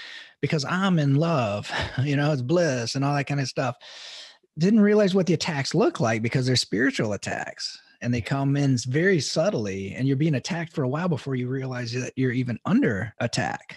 [0.40, 1.70] because I'm in love.
[2.02, 3.76] You know, it's bliss and all that kind of stuff.
[4.58, 8.76] Didn't realize what the attacks look like because they're spiritual attacks and they come in
[8.88, 12.58] very subtly and you're being attacked for a while before you realize that you're even
[12.64, 13.76] under attack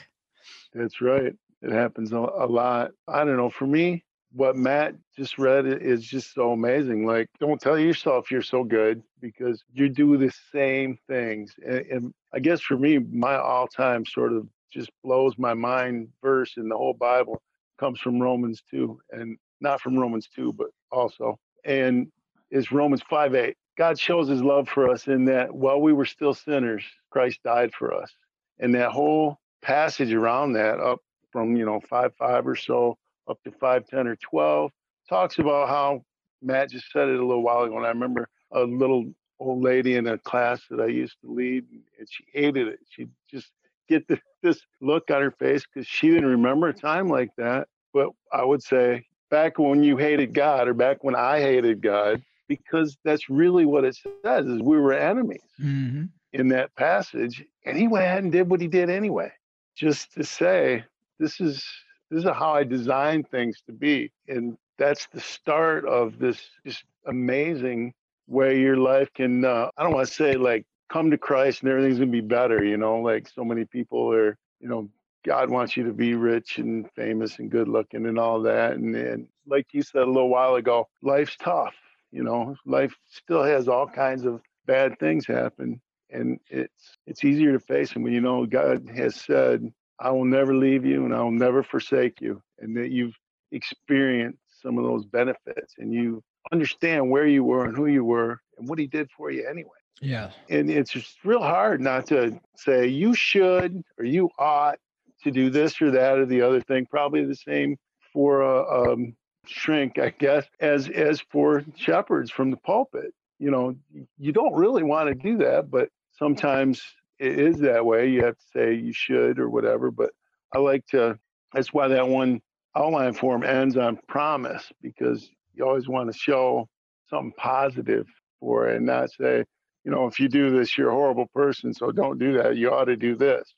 [0.73, 5.65] that's right it happens a lot i don't know for me what matt just read
[5.65, 10.31] is just so amazing like don't tell yourself you're so good because you do the
[10.51, 15.53] same things and, and i guess for me my all-time sort of just blows my
[15.53, 17.41] mind verse in the whole bible
[17.79, 22.07] comes from romans 2 and not from romans 2 but also and
[22.51, 26.05] is romans 5 8 God shows his love for us in that while we were
[26.05, 28.11] still sinners, Christ died for us.
[28.59, 30.99] And that whole passage around that, up
[31.31, 34.71] from, you know, 5 5 or so up to 5 10 or 12,
[35.09, 36.03] talks about how
[36.41, 37.77] Matt just said it a little while ago.
[37.77, 41.65] And I remember a little old lady in a class that I used to lead,
[41.97, 42.79] and she hated it.
[42.89, 43.51] She'd just
[43.87, 47.67] get the, this look on her face because she didn't remember a time like that.
[47.93, 52.23] But I would say, back when you hated God, or back when I hated God,
[52.47, 56.05] because that's really what it says is we were enemies mm-hmm.
[56.33, 59.31] in that passage and he went ahead and did what he did anyway
[59.75, 60.83] just to say
[61.19, 61.65] this is
[62.13, 66.83] this is how i design things to be and that's the start of this just
[67.07, 67.93] amazing
[68.27, 71.69] way your life can uh, i don't want to say like come to christ and
[71.69, 74.89] everything's going to be better you know like so many people are you know
[75.25, 78.95] god wants you to be rich and famous and good looking and all that and,
[78.95, 81.75] and like you said a little while ago life's tough
[82.13, 87.53] you know, life still has all kinds of bad things happen, and it's it's easier
[87.53, 91.13] to face them when you know God has said, "I will never leave you and
[91.13, 93.15] I will never forsake you," and that you've
[93.51, 98.39] experienced some of those benefits and you understand where you were and who you were
[98.57, 99.69] and what He did for you anyway.
[100.01, 104.79] Yeah, and it's just real hard not to say you should or you ought
[105.23, 106.85] to do this or that or the other thing.
[106.85, 107.77] Probably the same
[108.11, 113.13] for a, um, shrink, I guess, as as for shepherds from the pulpit.
[113.39, 113.75] You know,
[114.17, 116.81] you don't really want to do that, but sometimes
[117.23, 118.09] it is that way.
[118.09, 119.91] You have to say you should or whatever.
[119.91, 120.11] But
[120.53, 121.17] I like to.
[121.53, 122.41] That's why that one
[122.75, 126.67] outline form ends on promise because you always want to show
[127.09, 128.07] something positive
[128.39, 129.45] for it and not say,
[129.83, 131.73] you know, if you do this, you're a horrible person.
[131.73, 132.57] So don't do that.
[132.57, 133.53] You ought to do this.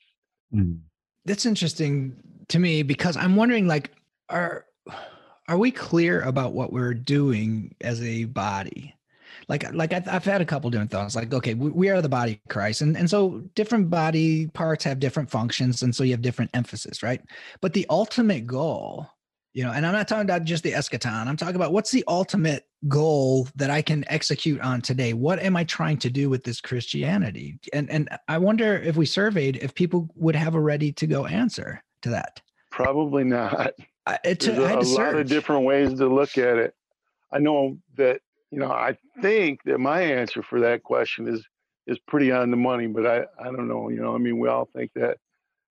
[0.54, 0.80] Mm.
[1.24, 2.16] That's interesting
[2.48, 3.90] to me because I'm wondering, like,
[4.28, 4.66] are
[5.48, 8.95] are we clear about what we're doing as a body?
[9.48, 11.14] Like, like I've had a couple different thoughts.
[11.14, 14.82] Like, okay, we we, are the body of Christ, and and so different body parts
[14.84, 17.22] have different functions, and so you have different emphasis, right?
[17.60, 19.08] But the ultimate goal,
[19.52, 21.28] you know, and I'm not talking about just the eschaton.
[21.28, 25.12] I'm talking about what's the ultimate goal that I can execute on today.
[25.12, 27.60] What am I trying to do with this Christianity?
[27.72, 31.26] And and I wonder if we surveyed if people would have a ready to go
[31.26, 32.40] answer to that.
[32.72, 33.74] Probably not.
[34.06, 36.74] I, it, There's a, a lot of different ways to look at it.
[37.32, 41.44] I know that, you know, I think that my answer for that question is
[41.86, 44.48] is pretty on the money, but I, I don't know, you know, I mean, we
[44.48, 45.18] all think that.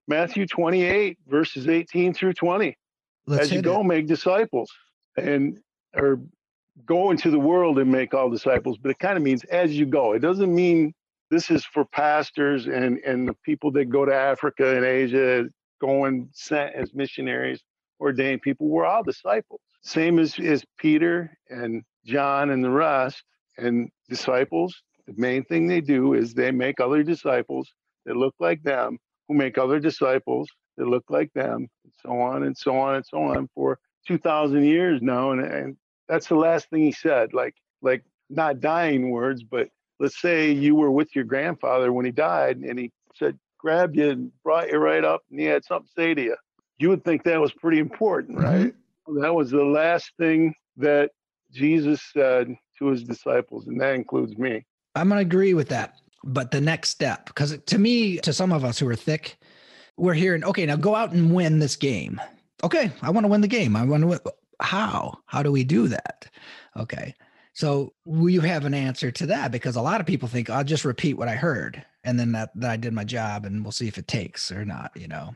[0.08, 2.78] Matthew 28, verses 18 through 20.
[3.26, 3.86] Let's As you go, it.
[3.86, 4.72] make disciples
[5.18, 5.60] and
[5.96, 6.22] or
[6.86, 9.86] go into the world and make all disciples, but it kind of means as you
[9.86, 10.14] go.
[10.14, 10.94] It doesn't mean
[11.32, 15.46] this is for pastors and, and the people that go to Africa and Asia
[15.82, 17.62] going sent as missionaries,
[18.00, 18.68] ordained people.
[18.68, 19.62] We're all disciples.
[19.82, 23.24] Same as, as Peter and John and the rest.
[23.58, 24.76] And disciples,
[25.08, 27.72] the main thing they do is they make other disciples
[28.06, 32.44] that look like them, who make other disciples that look like them, and so on
[32.44, 35.32] and so on and so on for 2,000 years now.
[35.32, 40.20] And, and that's the last thing he said, like, like not dying words, but let's
[40.20, 44.32] say you were with your grandfather when he died and he said, grabbed you and
[44.44, 46.36] brought you right up and he had something to say to you.
[46.78, 48.74] You would think that was pretty important, right?
[49.08, 49.22] Mm-hmm.
[49.22, 51.12] That was the last thing that
[51.56, 54.66] Jesus said to his disciples, and that includes me.
[54.96, 55.96] I'm going to agree with that.
[56.24, 59.38] But the next step, because to me, to some of us who are thick,
[59.98, 62.20] we're hearing, okay, now go out and win this game.
[62.64, 63.76] Okay, I want to win the game.
[63.76, 64.20] I want to win.
[64.60, 65.20] How?
[65.28, 66.28] How do we do that?
[66.78, 67.14] Okay.
[67.54, 70.84] So you have an answer to that because a lot of people think I'll just
[70.84, 73.88] repeat what I heard and then that, that I did my job and we'll see
[73.88, 75.36] if it takes or not, you know,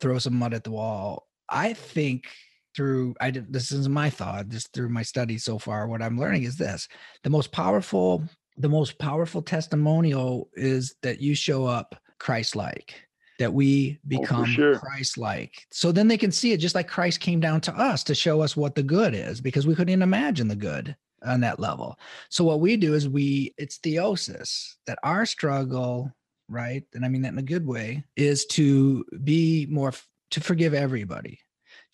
[0.00, 1.26] throw some mud at the wall.
[1.48, 2.26] I think
[2.74, 6.44] through I this is my thought, just through my study so far, what I'm learning
[6.44, 6.88] is this
[7.22, 8.24] the most powerful,
[8.56, 12.94] the most powerful testimonial is that you show up Christ-like,
[13.38, 14.78] that we oh, become sure.
[14.78, 15.66] Christ-like.
[15.72, 18.40] So then they can see it just like Christ came down to us to show
[18.40, 21.98] us what the good is, because we couldn't imagine the good on that level.
[22.28, 26.12] So what we do is we it's theosis that our struggle,
[26.48, 26.84] right?
[26.94, 29.92] And I mean that in a good way, is to be more
[30.30, 31.38] to forgive everybody,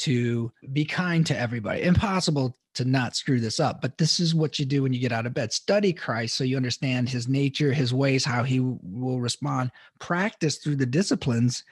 [0.00, 1.82] to be kind to everybody.
[1.82, 5.12] Impossible to not screw this up, but this is what you do when you get
[5.12, 5.52] out of bed.
[5.52, 9.70] Study Christ so you understand his nature, his ways, how he will respond.
[9.98, 11.64] Practice through the disciplines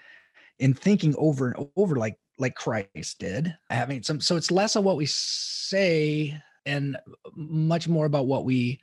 [0.59, 3.57] in thinking over and over like like Christ did.
[3.71, 6.97] Having some so it's less of what we say and
[7.35, 8.81] much more about what we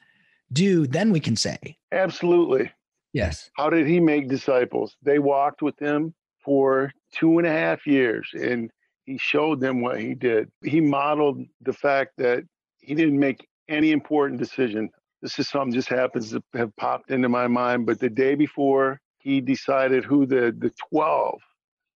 [0.53, 1.77] do than we can say.
[1.91, 2.71] Absolutely.
[3.13, 3.49] Yes.
[3.55, 4.97] How did he make disciples?
[5.01, 8.71] They walked with him for two and a half years and
[9.05, 10.49] he showed them what he did.
[10.63, 12.43] He modeled the fact that
[12.79, 14.89] he didn't make any important decision.
[15.21, 17.85] This is something just happens to have popped into my mind.
[17.85, 21.39] But the day before he decided who the, the 12,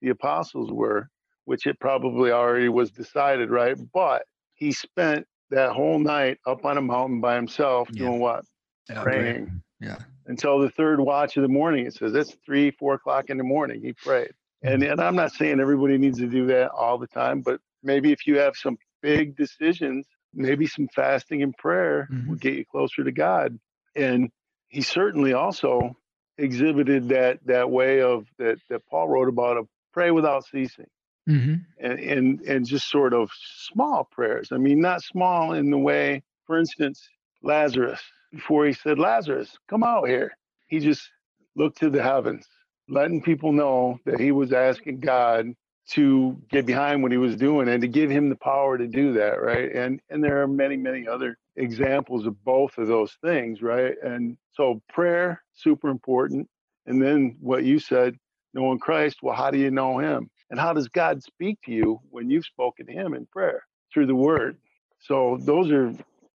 [0.02, 1.10] the apostles were,
[1.45, 3.78] which it probably already was decided, right?
[3.93, 4.24] But
[4.56, 8.06] he spent that whole night up on a mountain by himself Yeah.
[8.06, 8.45] doing what?
[8.89, 9.62] Yeah, Praying.
[9.80, 9.98] Yeah.
[10.26, 11.86] until the third watch of the morning.
[11.86, 13.82] It says it's three, four o'clock in the morning.
[13.82, 14.32] He prayed.
[14.62, 18.12] And and I'm not saying everybody needs to do that all the time, but maybe
[18.12, 22.41] if you have some big decisions, maybe some fasting and prayer will Mhm.
[22.41, 23.58] get you closer to God.
[23.95, 24.32] And
[24.67, 25.95] he certainly also
[26.38, 30.88] exhibited that that way of that that Paul wrote about of pray without ceasing
[31.26, 33.30] hmm and and and just sort of
[33.72, 34.52] small prayers.
[34.52, 37.08] I mean, not small in the way, for instance,
[37.43, 38.02] Lazarus.
[38.32, 40.32] Before he said, "Lazarus, come out here,"
[40.67, 41.10] he just
[41.56, 42.48] looked to the heavens,
[42.89, 45.54] letting people know that he was asking God
[45.91, 49.13] to get behind what he was doing and to give him the power to do
[49.13, 49.73] that, right?
[49.73, 53.95] And and there are many many other examples of both of those things, right?
[54.04, 56.47] And so prayer super important,
[56.86, 58.17] and then what you said,
[58.54, 59.17] knowing Christ.
[59.21, 60.30] Well, how do you know Him?
[60.49, 64.08] And how does God speak to you when you've spoken to Him in prayer through
[64.08, 64.58] the Word?
[64.99, 65.93] So those are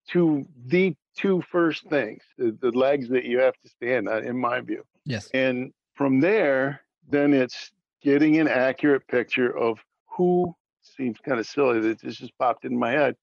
[0.09, 4.37] two the two first things, the, the legs that you have to stand on, in
[4.37, 4.83] my view.
[5.05, 5.29] Yes.
[5.33, 7.71] And from there, then it's
[8.03, 9.79] getting an accurate picture of
[10.17, 13.17] who seems kind of silly that this just popped in my head,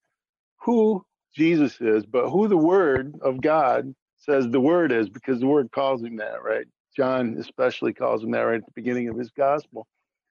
[0.60, 1.04] who
[1.34, 5.70] Jesus is, but who the Word of God says the Word is, because the Word
[5.72, 6.66] calls him that, right?
[6.96, 9.86] John especially calls him that right at the beginning of his gospel.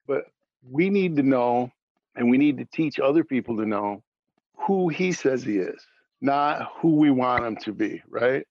[0.08, 0.26] But
[0.70, 1.72] we need to know,
[2.16, 4.04] and we need to teach other people to know
[4.58, 5.84] who he says he is,
[6.22, 8.46] not who we want him to be, right?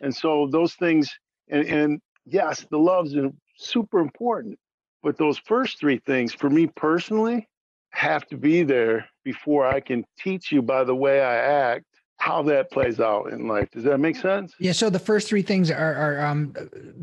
[0.00, 1.10] And so those things,
[1.48, 3.14] and, and yes, the loves
[3.56, 4.58] super important,
[5.02, 7.48] but those first three things for me personally
[7.90, 11.84] have to be there before I can teach you by the way I act
[12.18, 13.68] how that plays out in life.
[13.72, 14.54] Does that make sense?
[14.60, 14.72] Yeah.
[14.72, 16.54] So the first three things are, are um,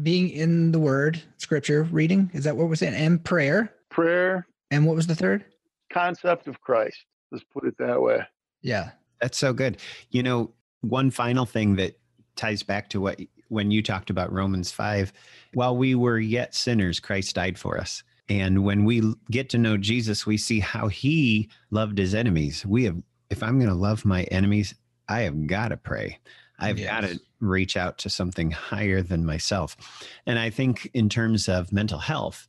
[0.02, 2.32] being in the word, scripture, reading.
[2.34, 2.94] Is that what we're saying?
[2.96, 3.74] And prayer.
[3.90, 5.46] Prayer, And what was the third?
[5.92, 6.98] concept of Christ.
[7.32, 8.22] Let's put it that way.
[8.62, 8.92] Yeah.
[9.20, 9.78] That's so good.
[10.12, 12.00] You know, one final thing that
[12.36, 13.20] ties back to what
[13.50, 15.12] when you talked about Romans 5,
[15.54, 18.04] while we were yet sinners, Christ died for us.
[18.30, 22.66] And when we get to know Jesus, we see how he loved his enemies.
[22.66, 24.74] We have if I'm going to love my enemies,
[25.08, 26.20] I have got to pray.
[26.60, 26.90] I've yes.
[26.90, 29.78] got to reach out to something higher than myself.
[30.26, 32.48] And I think, in terms of mental health,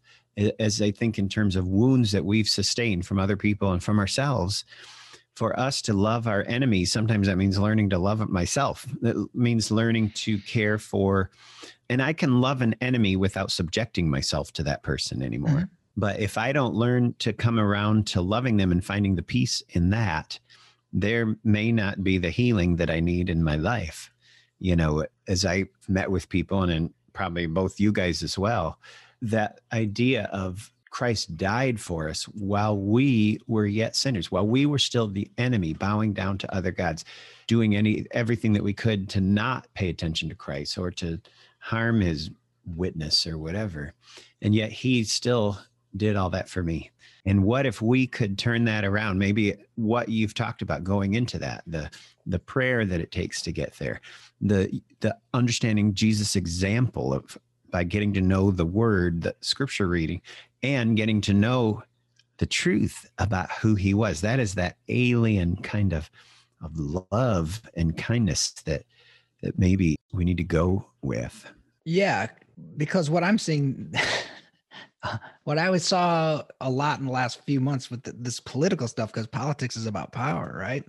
[0.59, 3.99] as I think in terms of wounds that we've sustained from other people and from
[3.99, 4.65] ourselves,
[5.41, 8.85] for us to love our enemies, sometimes that means learning to love myself.
[9.01, 11.31] That means learning to care for,
[11.89, 15.51] and I can love an enemy without subjecting myself to that person anymore.
[15.51, 15.75] Mm-hmm.
[15.97, 19.63] But if I don't learn to come around to loving them and finding the peace
[19.71, 20.39] in that,
[20.93, 24.13] there may not be the healing that I need in my life.
[24.59, 28.79] You know, as I met with people and, and probably both you guys as well,
[29.23, 34.79] that idea of Christ died for us while we were yet sinners, while we were
[34.79, 37.05] still the enemy, bowing down to other gods,
[37.47, 41.21] doing any everything that we could to not pay attention to Christ or to
[41.61, 42.31] harm his
[42.67, 43.95] witness or whatever.
[44.43, 45.59] And yet he still
[45.97, 46.91] did all that for me.
[47.27, 49.19] And what if we could turn that around?
[49.19, 51.91] Maybe what you've talked about going into that, the
[52.27, 54.01] the prayer that it takes to get there,
[54.41, 57.37] the the understanding Jesus' example of
[57.71, 60.23] by getting to know the word, the scripture reading,
[60.63, 61.83] and getting to know
[62.39, 64.21] the truth about who he was.
[64.21, 66.11] That is that alien kind of
[66.63, 66.77] of
[67.11, 68.85] love and kindness that
[69.43, 71.51] that maybe we need to go with.
[71.85, 72.27] Yeah,
[72.77, 73.93] because what I'm seeing
[75.03, 78.89] uh, what I saw a lot in the last few months with the, this political
[78.89, 80.85] stuff, because politics is about power, right?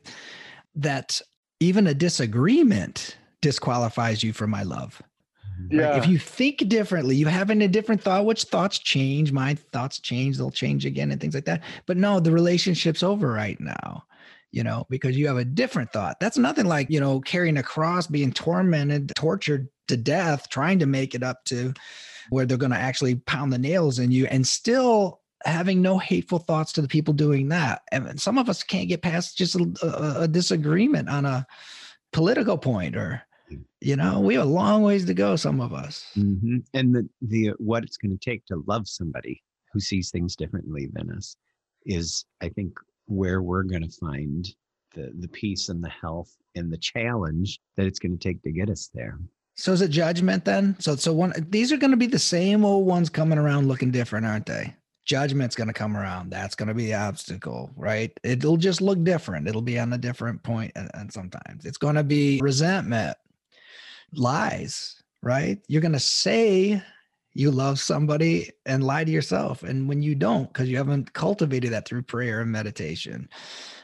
[0.75, 1.21] That
[1.59, 5.01] even a disagreement disqualifies you from my love.
[5.69, 5.89] Yeah.
[5.89, 5.97] Right?
[5.97, 10.37] If you think differently, you having a different thought, which thoughts change, my thoughts change,
[10.37, 11.61] they'll change again and things like that.
[11.85, 14.03] But no, the relationship's over right now,
[14.51, 16.19] you know, because you have a different thought.
[16.19, 20.85] That's nothing like, you know, carrying a cross, being tormented, tortured to death, trying to
[20.85, 21.73] make it up to
[22.29, 26.39] where they're going to actually pound the nails in you and still having no hateful
[26.39, 27.81] thoughts to the people doing that.
[27.91, 31.45] And some of us can't get past just a, a, a disagreement on a
[32.13, 33.23] political point or
[33.79, 36.57] you know we have a long ways to go some of us mm-hmm.
[36.73, 39.41] and the the what it's going to take to love somebody
[39.73, 41.35] who sees things differently than us
[41.85, 42.73] is i think
[43.05, 44.53] where we're going to find
[44.93, 48.51] the the peace and the health and the challenge that it's going to take to
[48.51, 49.17] get us there
[49.55, 50.75] so is it judgment then?
[50.79, 53.91] So so one these are going to be the same old ones coming around looking
[53.91, 54.75] different, aren't they?
[55.05, 56.29] Judgment's going to come around.
[56.29, 58.11] That's going to be the obstacle, right?
[58.23, 59.47] It'll just look different.
[59.47, 63.17] It'll be on a different point, and, and sometimes it's going to be resentment,
[64.13, 65.59] lies, right?
[65.67, 66.81] You're going to say
[67.33, 71.71] you love somebody and lie to yourself, and when you don't, because you haven't cultivated
[71.71, 73.29] that through prayer and meditation,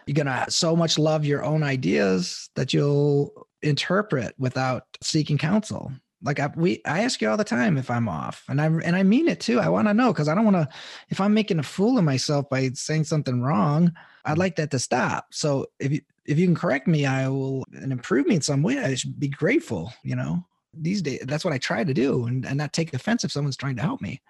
[0.06, 5.92] you're going to so much love your own ideas that you'll interpret without seeking counsel.
[6.28, 8.98] Like I, we, I ask you all the time if I'm off, and I and
[8.98, 9.62] I mean it too.
[9.62, 10.68] I want to know because I don't want to.
[11.08, 13.94] If I'm making a fool of myself by saying something wrong,
[14.26, 14.40] I'd mm.
[14.40, 15.28] like that to stop.
[15.34, 18.62] So if you if you can correct me, I will and improve me in some
[18.62, 18.78] way.
[18.78, 19.94] I should be grateful.
[20.04, 23.24] You know, these days that's what I try to do, and and not take offense
[23.24, 24.22] if someone's trying to help me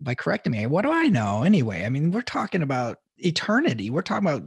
[0.00, 0.66] by correcting me.
[0.66, 1.86] What do I know anyway?
[1.86, 3.88] I mean, we're talking about eternity.
[3.88, 4.42] We're talking about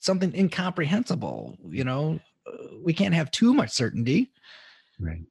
[0.00, 1.56] something incomprehensible.
[1.70, 4.32] You know, uh, we can't have too much certainty.
[4.98, 5.22] Right.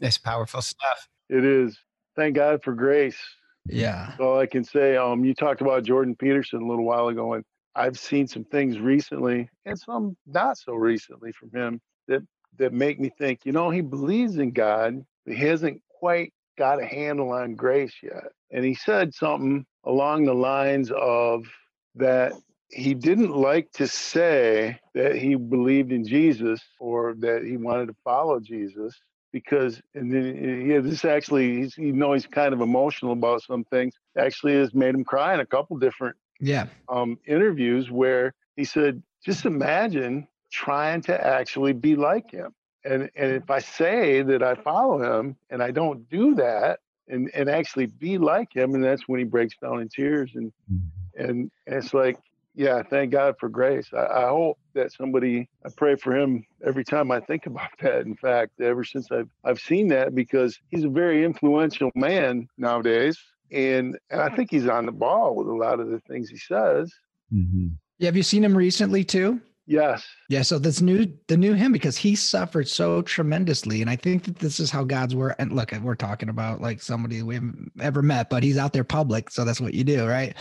[0.00, 1.08] That's powerful stuff.
[1.28, 1.78] It is.
[2.16, 3.18] Thank God for grace.
[3.66, 4.06] Yeah.
[4.08, 4.96] That's all I can say.
[4.96, 7.44] Um, you talked about Jordan Peterson a little while ago, and
[7.74, 12.22] I've seen some things recently and some not so recently from him that
[12.58, 16.82] that make me think, you know, he believes in God, but he hasn't quite got
[16.82, 18.24] a handle on grace yet.
[18.50, 21.46] And he said something along the lines of
[21.94, 22.32] that
[22.70, 27.96] he didn't like to say that he believed in Jesus or that he wanted to
[28.04, 28.94] follow Jesus
[29.32, 33.64] because and then yeah this actually he's you know he's kind of emotional about some
[33.64, 38.64] things actually has made him cry in a couple different yeah um interviews where he
[38.64, 42.54] said just imagine trying to actually be like him
[42.84, 47.30] and and if i say that i follow him and i don't do that and
[47.34, 51.22] and actually be like him and that's when he breaks down in tears and mm-hmm.
[51.22, 52.18] and, and it's like
[52.58, 53.86] yeah, thank God for grace.
[53.92, 58.00] I, I, hope that somebody, I pray for him every time I think about that.
[58.00, 63.16] In fact, ever since I've, I've seen that, because he's a very influential man nowadays.
[63.52, 66.36] And, and I think he's on the ball with a lot of the things he
[66.36, 66.92] says.
[67.32, 67.68] Mm-hmm.
[67.98, 69.40] Yeah, have you seen him recently too?
[69.66, 70.04] Yes.
[70.28, 70.42] Yeah.
[70.42, 73.82] So this new, the new him, because he suffered so tremendously.
[73.82, 75.36] And I think that this is how God's work.
[75.38, 78.82] And look, we're talking about like somebody we haven't ever met, but he's out there
[78.82, 79.30] public.
[79.30, 80.06] So that's what you do.
[80.06, 80.36] Right.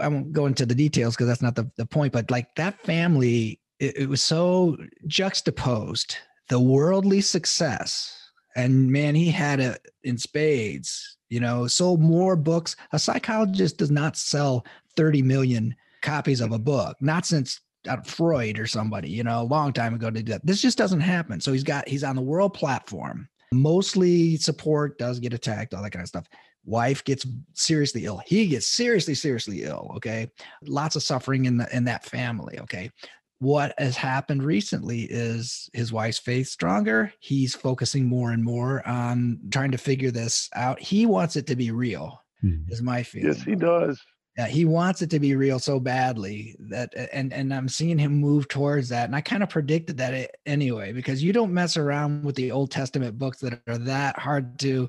[0.00, 2.80] I won't go into the details because that's not the, the point, but like that
[2.80, 4.76] family, it, it was so
[5.06, 6.16] juxtaposed
[6.48, 8.12] the worldly success.
[8.56, 12.76] And man, he had it in spades, you know, sold more books.
[12.92, 14.64] A psychologist does not sell
[14.96, 19.44] 30 million copies of a book, not since uh, Freud or somebody, you know, a
[19.44, 20.46] long time ago to do that.
[20.46, 21.40] This just doesn't happen.
[21.40, 23.28] So he's got he's on the world platform.
[23.52, 26.26] Mostly support does get attacked, all that kind of stuff.
[26.66, 28.20] Wife gets seriously ill.
[28.26, 29.92] He gets seriously, seriously ill.
[29.96, 30.30] Okay,
[30.62, 32.58] lots of suffering in the in that family.
[32.60, 32.90] Okay,
[33.38, 37.12] what has happened recently is his wife's faith stronger.
[37.20, 40.80] He's focusing more and more on trying to figure this out.
[40.80, 42.72] He wants it to be real, mm-hmm.
[42.72, 43.28] is my feeling.
[43.28, 44.00] Yes, he does.
[44.36, 48.16] Yeah, he wants it to be real so badly that and and I'm seeing him
[48.16, 49.06] move towards that.
[49.06, 52.70] And I kind of predicted that anyway, because you don't mess around with the Old
[52.70, 54.88] Testament books that are that hard to,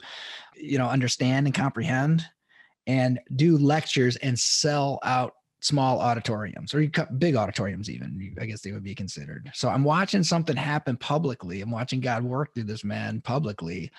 [0.56, 2.26] you know, understand and comprehend
[2.88, 8.46] and do lectures and sell out small auditoriums or you cut big auditoriums even i
[8.46, 12.54] guess they would be considered so i'm watching something happen publicly i'm watching god work
[12.54, 13.92] through this man publicly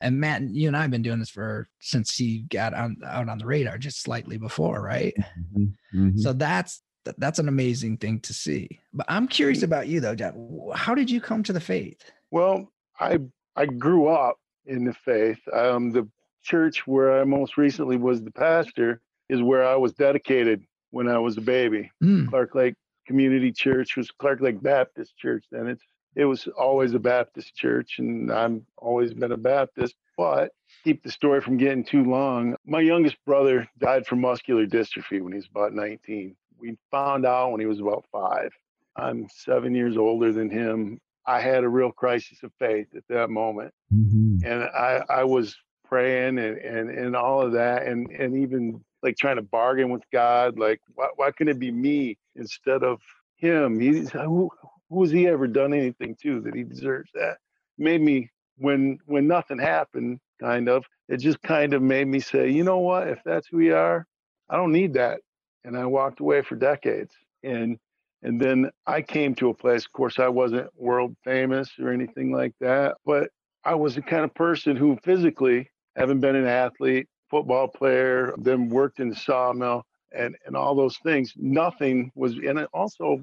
[0.00, 3.28] and matt you and i have been doing this for since he got on out
[3.28, 5.64] on the radar just slightly before right mm-hmm.
[5.98, 6.18] Mm-hmm.
[6.18, 6.82] so that's
[7.16, 10.70] that's an amazing thing to see but i'm curious about you though John.
[10.74, 12.70] how did you come to the faith well
[13.00, 13.18] i
[13.56, 14.36] i grew up
[14.66, 16.06] in the faith um the
[16.42, 21.18] church where i most recently was the pastor is where i was dedicated when I
[21.18, 21.90] was a baby.
[22.02, 22.28] Mm.
[22.28, 22.74] Clark Lake
[23.06, 25.66] Community Church was Clark Lake Baptist Church then.
[25.66, 25.84] It's
[26.14, 29.94] it was always a Baptist church, and I've always been a Baptist.
[30.16, 30.50] But
[30.82, 32.56] keep the story from getting too long.
[32.66, 36.34] My youngest brother died from muscular dystrophy when he was about 19.
[36.58, 38.50] We found out when he was about five.
[38.96, 41.00] I'm seven years older than him.
[41.24, 43.72] I had a real crisis of faith at that moment.
[43.94, 44.44] Mm-hmm.
[44.44, 49.16] And I, I was praying and, and, and all of that and, and even like
[49.16, 50.58] trying to bargain with God.
[50.58, 53.00] Like, why, why can it be me instead of
[53.36, 53.78] him?
[53.78, 54.50] He's who,
[54.90, 57.38] who has he ever done anything to that he deserves that?
[57.78, 60.84] Made me when when nothing happened, kind of.
[61.08, 63.08] It just kind of made me say, you know what?
[63.08, 64.06] If that's who we are,
[64.50, 65.20] I don't need that.
[65.64, 67.14] And I walked away for decades.
[67.42, 67.78] And
[68.22, 69.84] and then I came to a place.
[69.84, 73.30] Of course, I wasn't world famous or anything like that, but
[73.64, 78.70] I was the kind of person who physically, having been an athlete, football player, then
[78.70, 81.32] worked in the sawmill and, and all those things.
[81.36, 83.20] Nothing was, and also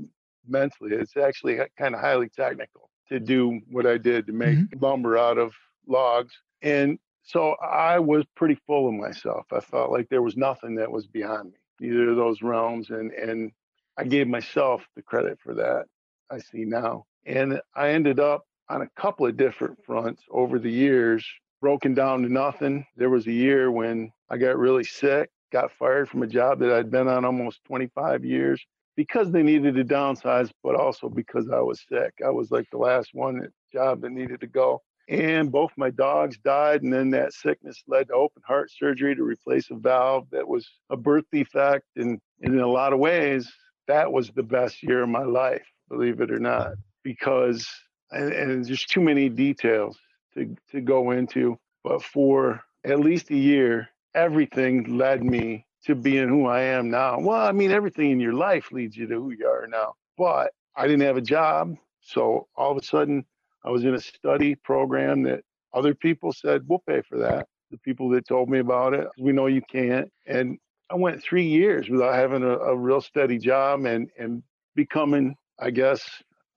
[0.48, 4.84] mentally, it's actually kind of highly technical to do what I did to make mm-hmm.
[4.84, 5.54] lumber out of
[5.88, 6.34] logs.
[6.62, 9.46] And so I was pretty full of myself.
[9.52, 12.90] I felt like there was nothing that was beyond me, either of those realms.
[12.90, 13.52] And, and
[13.98, 15.86] I gave myself the credit for that.
[16.32, 17.06] I see now.
[17.26, 21.26] And I ended up on a couple of different fronts over the years
[21.62, 22.86] broken down to nothing.
[22.96, 26.72] There was a year when I got really sick, got fired from a job that
[26.72, 28.64] I'd been on almost 25 years
[28.96, 32.14] because they needed to downsize, but also because I was sick.
[32.26, 34.82] I was like the last one job that needed to go.
[35.08, 39.24] And both my dogs died, and then that sickness led to open heart surgery to
[39.24, 41.86] replace a valve that was a birth defect.
[41.96, 43.52] And, and in a lot of ways,
[43.88, 46.74] that was the best year of my life, believe it or not,
[47.04, 47.70] because
[48.12, 49.98] and, and there's too many details
[50.34, 51.58] to, to go into.
[51.84, 57.20] But for at least a year, everything led me to being who I am now.
[57.20, 59.94] Well, I mean, everything in your life leads you to who you are now.
[60.18, 61.76] But I didn't have a job.
[62.02, 63.26] So all of a sudden,
[63.64, 67.48] I was in a study program that other people said, we'll pay for that.
[67.72, 70.12] The people that told me about it, we know you can't.
[70.26, 70.58] And
[70.90, 74.44] I went three years without having a, a real steady job and, and
[74.76, 76.02] becoming, I guess,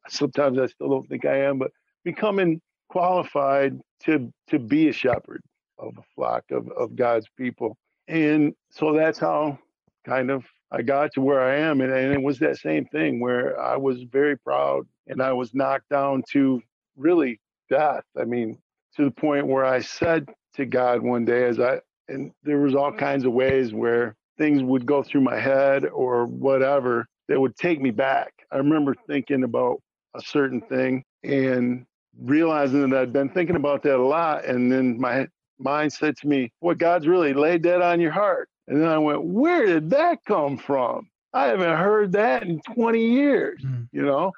[0.09, 1.71] sometimes I still don't think I am, but
[2.05, 5.43] becoming qualified to to be a shepherd
[5.79, 7.77] of a flock of, of God's people.
[8.09, 9.59] And so that's how
[10.05, 11.81] kind of I got to where I am.
[11.81, 15.55] And, and it was that same thing where I was very proud and I was
[15.55, 16.61] knocked down to
[16.97, 17.41] really
[17.71, 18.05] death.
[18.19, 18.59] I mean,
[18.97, 22.75] to the point where I said to God one day as I and there was
[22.75, 27.55] all kinds of ways where things would go through my head or whatever that would
[27.57, 28.33] take me back.
[28.51, 29.83] I remember thinking about
[30.15, 31.85] a certain thing and
[32.19, 34.47] realizing that I'd been thinking about that a lot.
[34.47, 35.29] And then my
[35.59, 38.49] mind said to me, Boy, God's really laid that on your heart.
[38.67, 41.09] And then I went, Where did that come from?
[41.33, 43.89] I haven't heard that in 20 years, mm.
[43.93, 44.33] you know?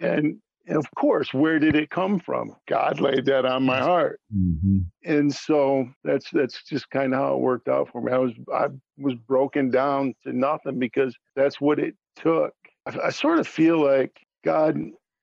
[0.00, 2.56] And, and of course, where did it come from?
[2.68, 4.20] God laid that on my heart.
[4.34, 4.78] Mm-hmm.
[5.04, 8.12] And so that's that's just kind of how it worked out for me.
[8.12, 12.54] I was I was broken down to nothing because that's what it took.
[12.86, 14.12] I, I sort of feel like
[14.44, 14.78] God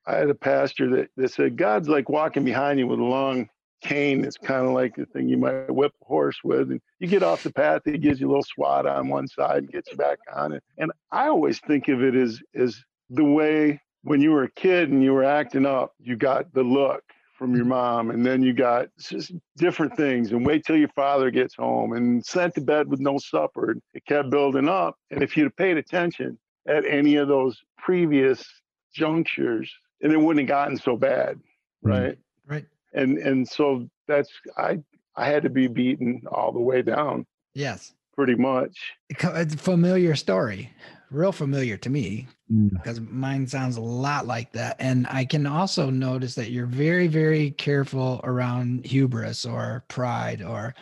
[0.06, 3.48] I had a pastor that, that said, God's like walking behind you with a long
[3.82, 4.24] cane.
[4.24, 6.72] It's kind of like the thing you might whip a horse with.
[6.72, 9.64] And you get off the path, he gives you a little swat on one side
[9.64, 10.64] and gets you back on it.
[10.78, 14.90] And I always think of it as, as the way when you were a kid
[14.90, 17.04] and you were acting up, you got the look
[17.38, 17.70] from your mm-hmm.
[17.70, 21.94] mom and then you got just different things and wait till your father gets home
[21.94, 23.72] and sent to bed with no supper.
[23.72, 24.96] And it kept building up.
[25.12, 26.38] And if you'd have paid attention,
[26.70, 28.46] at any of those previous
[28.94, 29.72] junctures,
[30.02, 31.40] and it wouldn't have gotten so bad,
[31.82, 32.18] right?
[32.48, 32.66] Right.
[32.94, 34.80] And and so that's I
[35.16, 37.94] I had to be beaten all the way down, Yes.
[38.16, 38.94] pretty much.
[39.10, 40.72] It's a familiar story,
[41.12, 42.72] real familiar to me Mm.
[42.74, 44.76] because mine sounds a lot like that.
[44.80, 50.74] And I can also notice that you're very, very careful around hubris or pride, or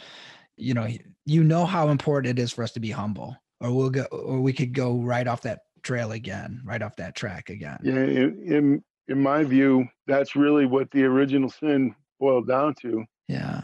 [0.55, 0.88] you know,
[1.26, 4.39] you know how important it is for us to be humble, or we'll go, or
[4.41, 7.78] we could go right off that trail again, right off that track again.
[7.84, 13.05] Yeah, in in, in my view, that's really what the original sin boiled down to.
[13.28, 13.62] Yeah.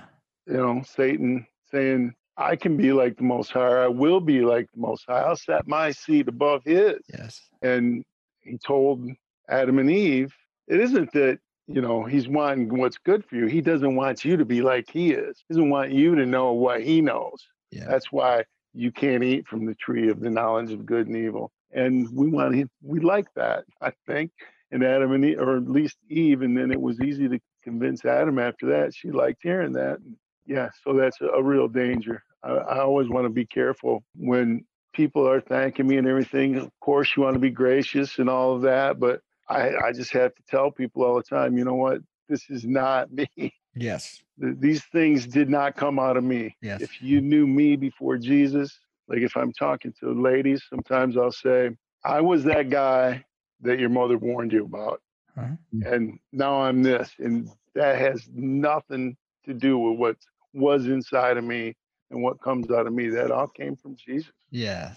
[0.47, 4.67] you know, Satan saying, I can be like the Most High, I will be like
[4.73, 6.95] the Most High, I'll set my seat above his.
[7.07, 7.41] Yes.
[7.61, 8.03] And
[8.41, 9.07] he told
[9.49, 10.33] Adam and Eve,
[10.67, 13.45] it isn't that, you know, he's wanting what's good for you.
[13.45, 15.43] He doesn't want you to be like he is.
[15.47, 17.45] He doesn't want you to know what he knows.
[17.71, 17.85] Yeah.
[17.87, 21.51] That's why you can't eat from the tree of the knowledge of good and evil.
[21.71, 24.31] And we want him, we like that, I think.
[24.73, 28.03] And Adam and Eve, or at least Eve, and then it was easy to convince
[28.05, 28.93] Adam after that.
[28.93, 29.99] She liked hearing that.
[30.47, 32.23] Yeah, so that's a, real danger.
[32.43, 36.57] I, I always want to be careful when people are thanking me and everything.
[36.57, 40.11] Of course, you want to be gracious and all of that, but I, I just
[40.13, 41.99] have to tell people all the time, you know what?
[42.27, 43.53] This is not me.
[43.75, 44.23] Yes.
[44.39, 46.57] These things did not come out of me.
[46.61, 46.81] Yes.
[46.81, 51.69] If you knew me before Jesus, like if I'm talking to ladies, sometimes I'll say,
[52.03, 53.23] I was that guy
[53.63, 55.01] that your mother warned you about.
[55.37, 55.55] Uh-huh.
[55.85, 57.11] And now I'm this.
[57.19, 60.15] And that has nothing to do with what
[60.53, 61.75] was inside of me
[62.11, 63.09] and what comes out of me.
[63.09, 64.31] That all came from Jesus.
[64.51, 64.93] Yeah.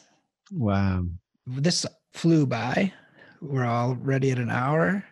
[0.53, 1.05] Wow.
[1.47, 2.93] This flew by.
[3.41, 5.05] We're already at an hour.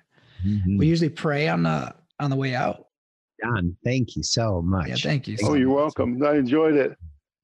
[0.47, 0.79] Mhm.
[0.79, 2.87] We usually pray on the on the way out.
[3.43, 4.89] John, thank you so much.
[4.89, 5.37] Yeah, thank you.
[5.37, 5.77] so Oh, you're much.
[5.97, 6.23] welcome.
[6.23, 6.97] I enjoyed it.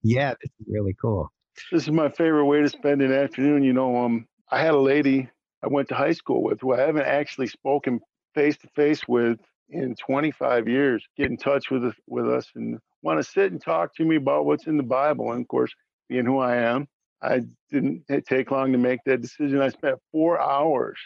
[0.02, 1.30] Yeah, this is really cool.
[1.72, 3.62] This is my favorite way to spend an afternoon.
[3.62, 5.28] You know, um, I had a lady
[5.62, 8.00] I went to high school with who I haven't actually spoken
[8.34, 9.38] face to face with
[9.68, 11.04] in 25 years.
[11.16, 14.16] Get in touch with us, with us and want to sit and talk to me
[14.16, 15.32] about what's in the Bible.
[15.32, 15.72] And of course,
[16.08, 16.86] being who I am,
[17.22, 19.60] I didn't take long to make that decision.
[19.60, 20.98] I spent four hours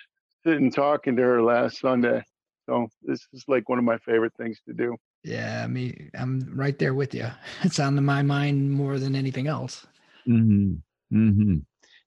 [0.44, 2.22] sitting talking to her last Sunday.
[2.66, 4.96] So this is like one of my favorite things to do.
[5.22, 7.26] Yeah, me, I'm right there with you.
[7.62, 9.86] It's on my mind more than anything else.
[10.26, 10.74] hmm
[11.10, 11.56] hmm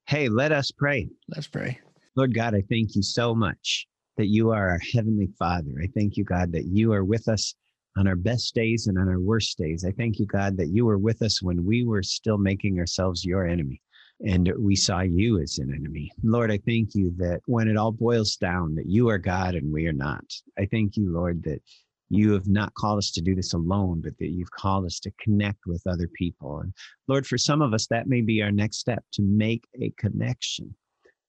[0.06, 1.10] Hey, let us pray.
[1.28, 1.80] Let's pray.
[2.18, 3.86] Lord God, I thank you so much
[4.18, 5.70] that you are our Heavenly Father.
[5.84, 7.54] I thank you, God, that you are with us
[7.96, 9.86] on our best days and on our worst days.
[9.88, 13.24] I thank you, God, that you were with us when we were still making ourselves
[13.24, 13.84] your enemy
[14.26, 16.12] and we saw you as an enemy.
[16.24, 19.72] Lord, I thank you that when it all boils down, that you are God and
[19.72, 20.26] we are not.
[20.58, 21.62] I thank you, Lord, that
[22.10, 25.12] you have not called us to do this alone, but that you've called us to
[25.20, 26.62] connect with other people.
[26.62, 26.74] And
[27.08, 30.74] Lord, for some of us, that may be our next step to make a connection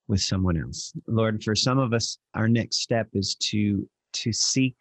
[0.09, 0.91] with someone else.
[1.07, 4.75] Lord, for some of us, our next step is to to seek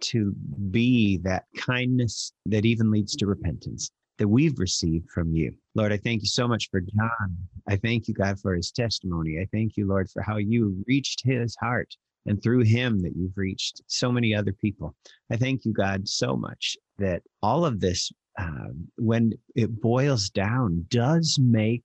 [0.00, 0.32] to
[0.70, 5.52] be that kindness that even leads to repentance that we've received from you.
[5.74, 7.36] Lord, I thank you so much for John.
[7.66, 9.40] I thank you, God, for his testimony.
[9.40, 13.36] I thank you, Lord, for how you reached his heart and through him that you've
[13.36, 14.94] reached so many other people.
[15.30, 20.84] I thank you, God, so much that all of this, um, when it boils down,
[20.90, 21.84] does make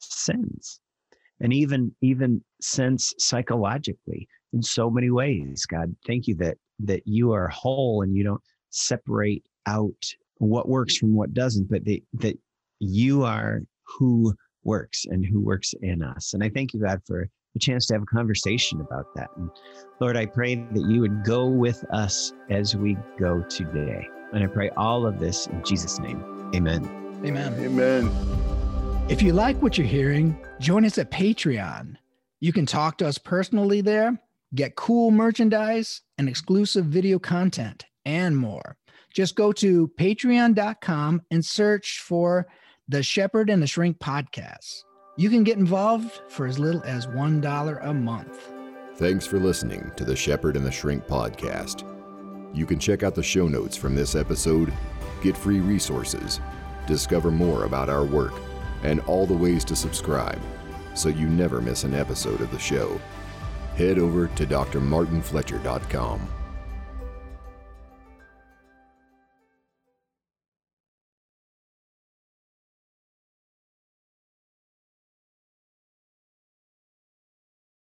[0.00, 0.80] sense
[1.40, 5.94] and even even sense psychologically in so many ways god.
[6.06, 10.04] Thank you that that you are whole and you don't separate out
[10.38, 12.38] what works from what doesn't but that that
[12.80, 13.60] you are
[13.98, 14.34] who
[14.64, 16.34] works and who works in us.
[16.34, 19.30] And i thank you god for the chance to have a conversation about that.
[19.36, 19.50] And
[20.00, 24.06] lord i pray that you would go with us as we go today.
[24.32, 26.22] And i pray all of this in jesus name.
[26.54, 26.84] Amen.
[27.24, 27.52] Amen.
[27.58, 28.67] Amen.
[29.08, 31.96] If you like what you're hearing, join us at Patreon.
[32.40, 34.20] You can talk to us personally there,
[34.54, 38.76] get cool merchandise and exclusive video content, and more.
[39.14, 42.48] Just go to patreon.com and search for
[42.86, 44.82] the Shepherd and the Shrink podcast.
[45.16, 48.52] You can get involved for as little as $1 a month.
[48.96, 51.82] Thanks for listening to the Shepherd and the Shrink podcast.
[52.54, 54.70] You can check out the show notes from this episode,
[55.22, 56.40] get free resources,
[56.86, 58.34] discover more about our work,
[58.82, 60.40] and all the ways to subscribe
[60.94, 63.00] so you never miss an episode of the show.
[63.76, 66.37] Head over to drmartinfletcher.com.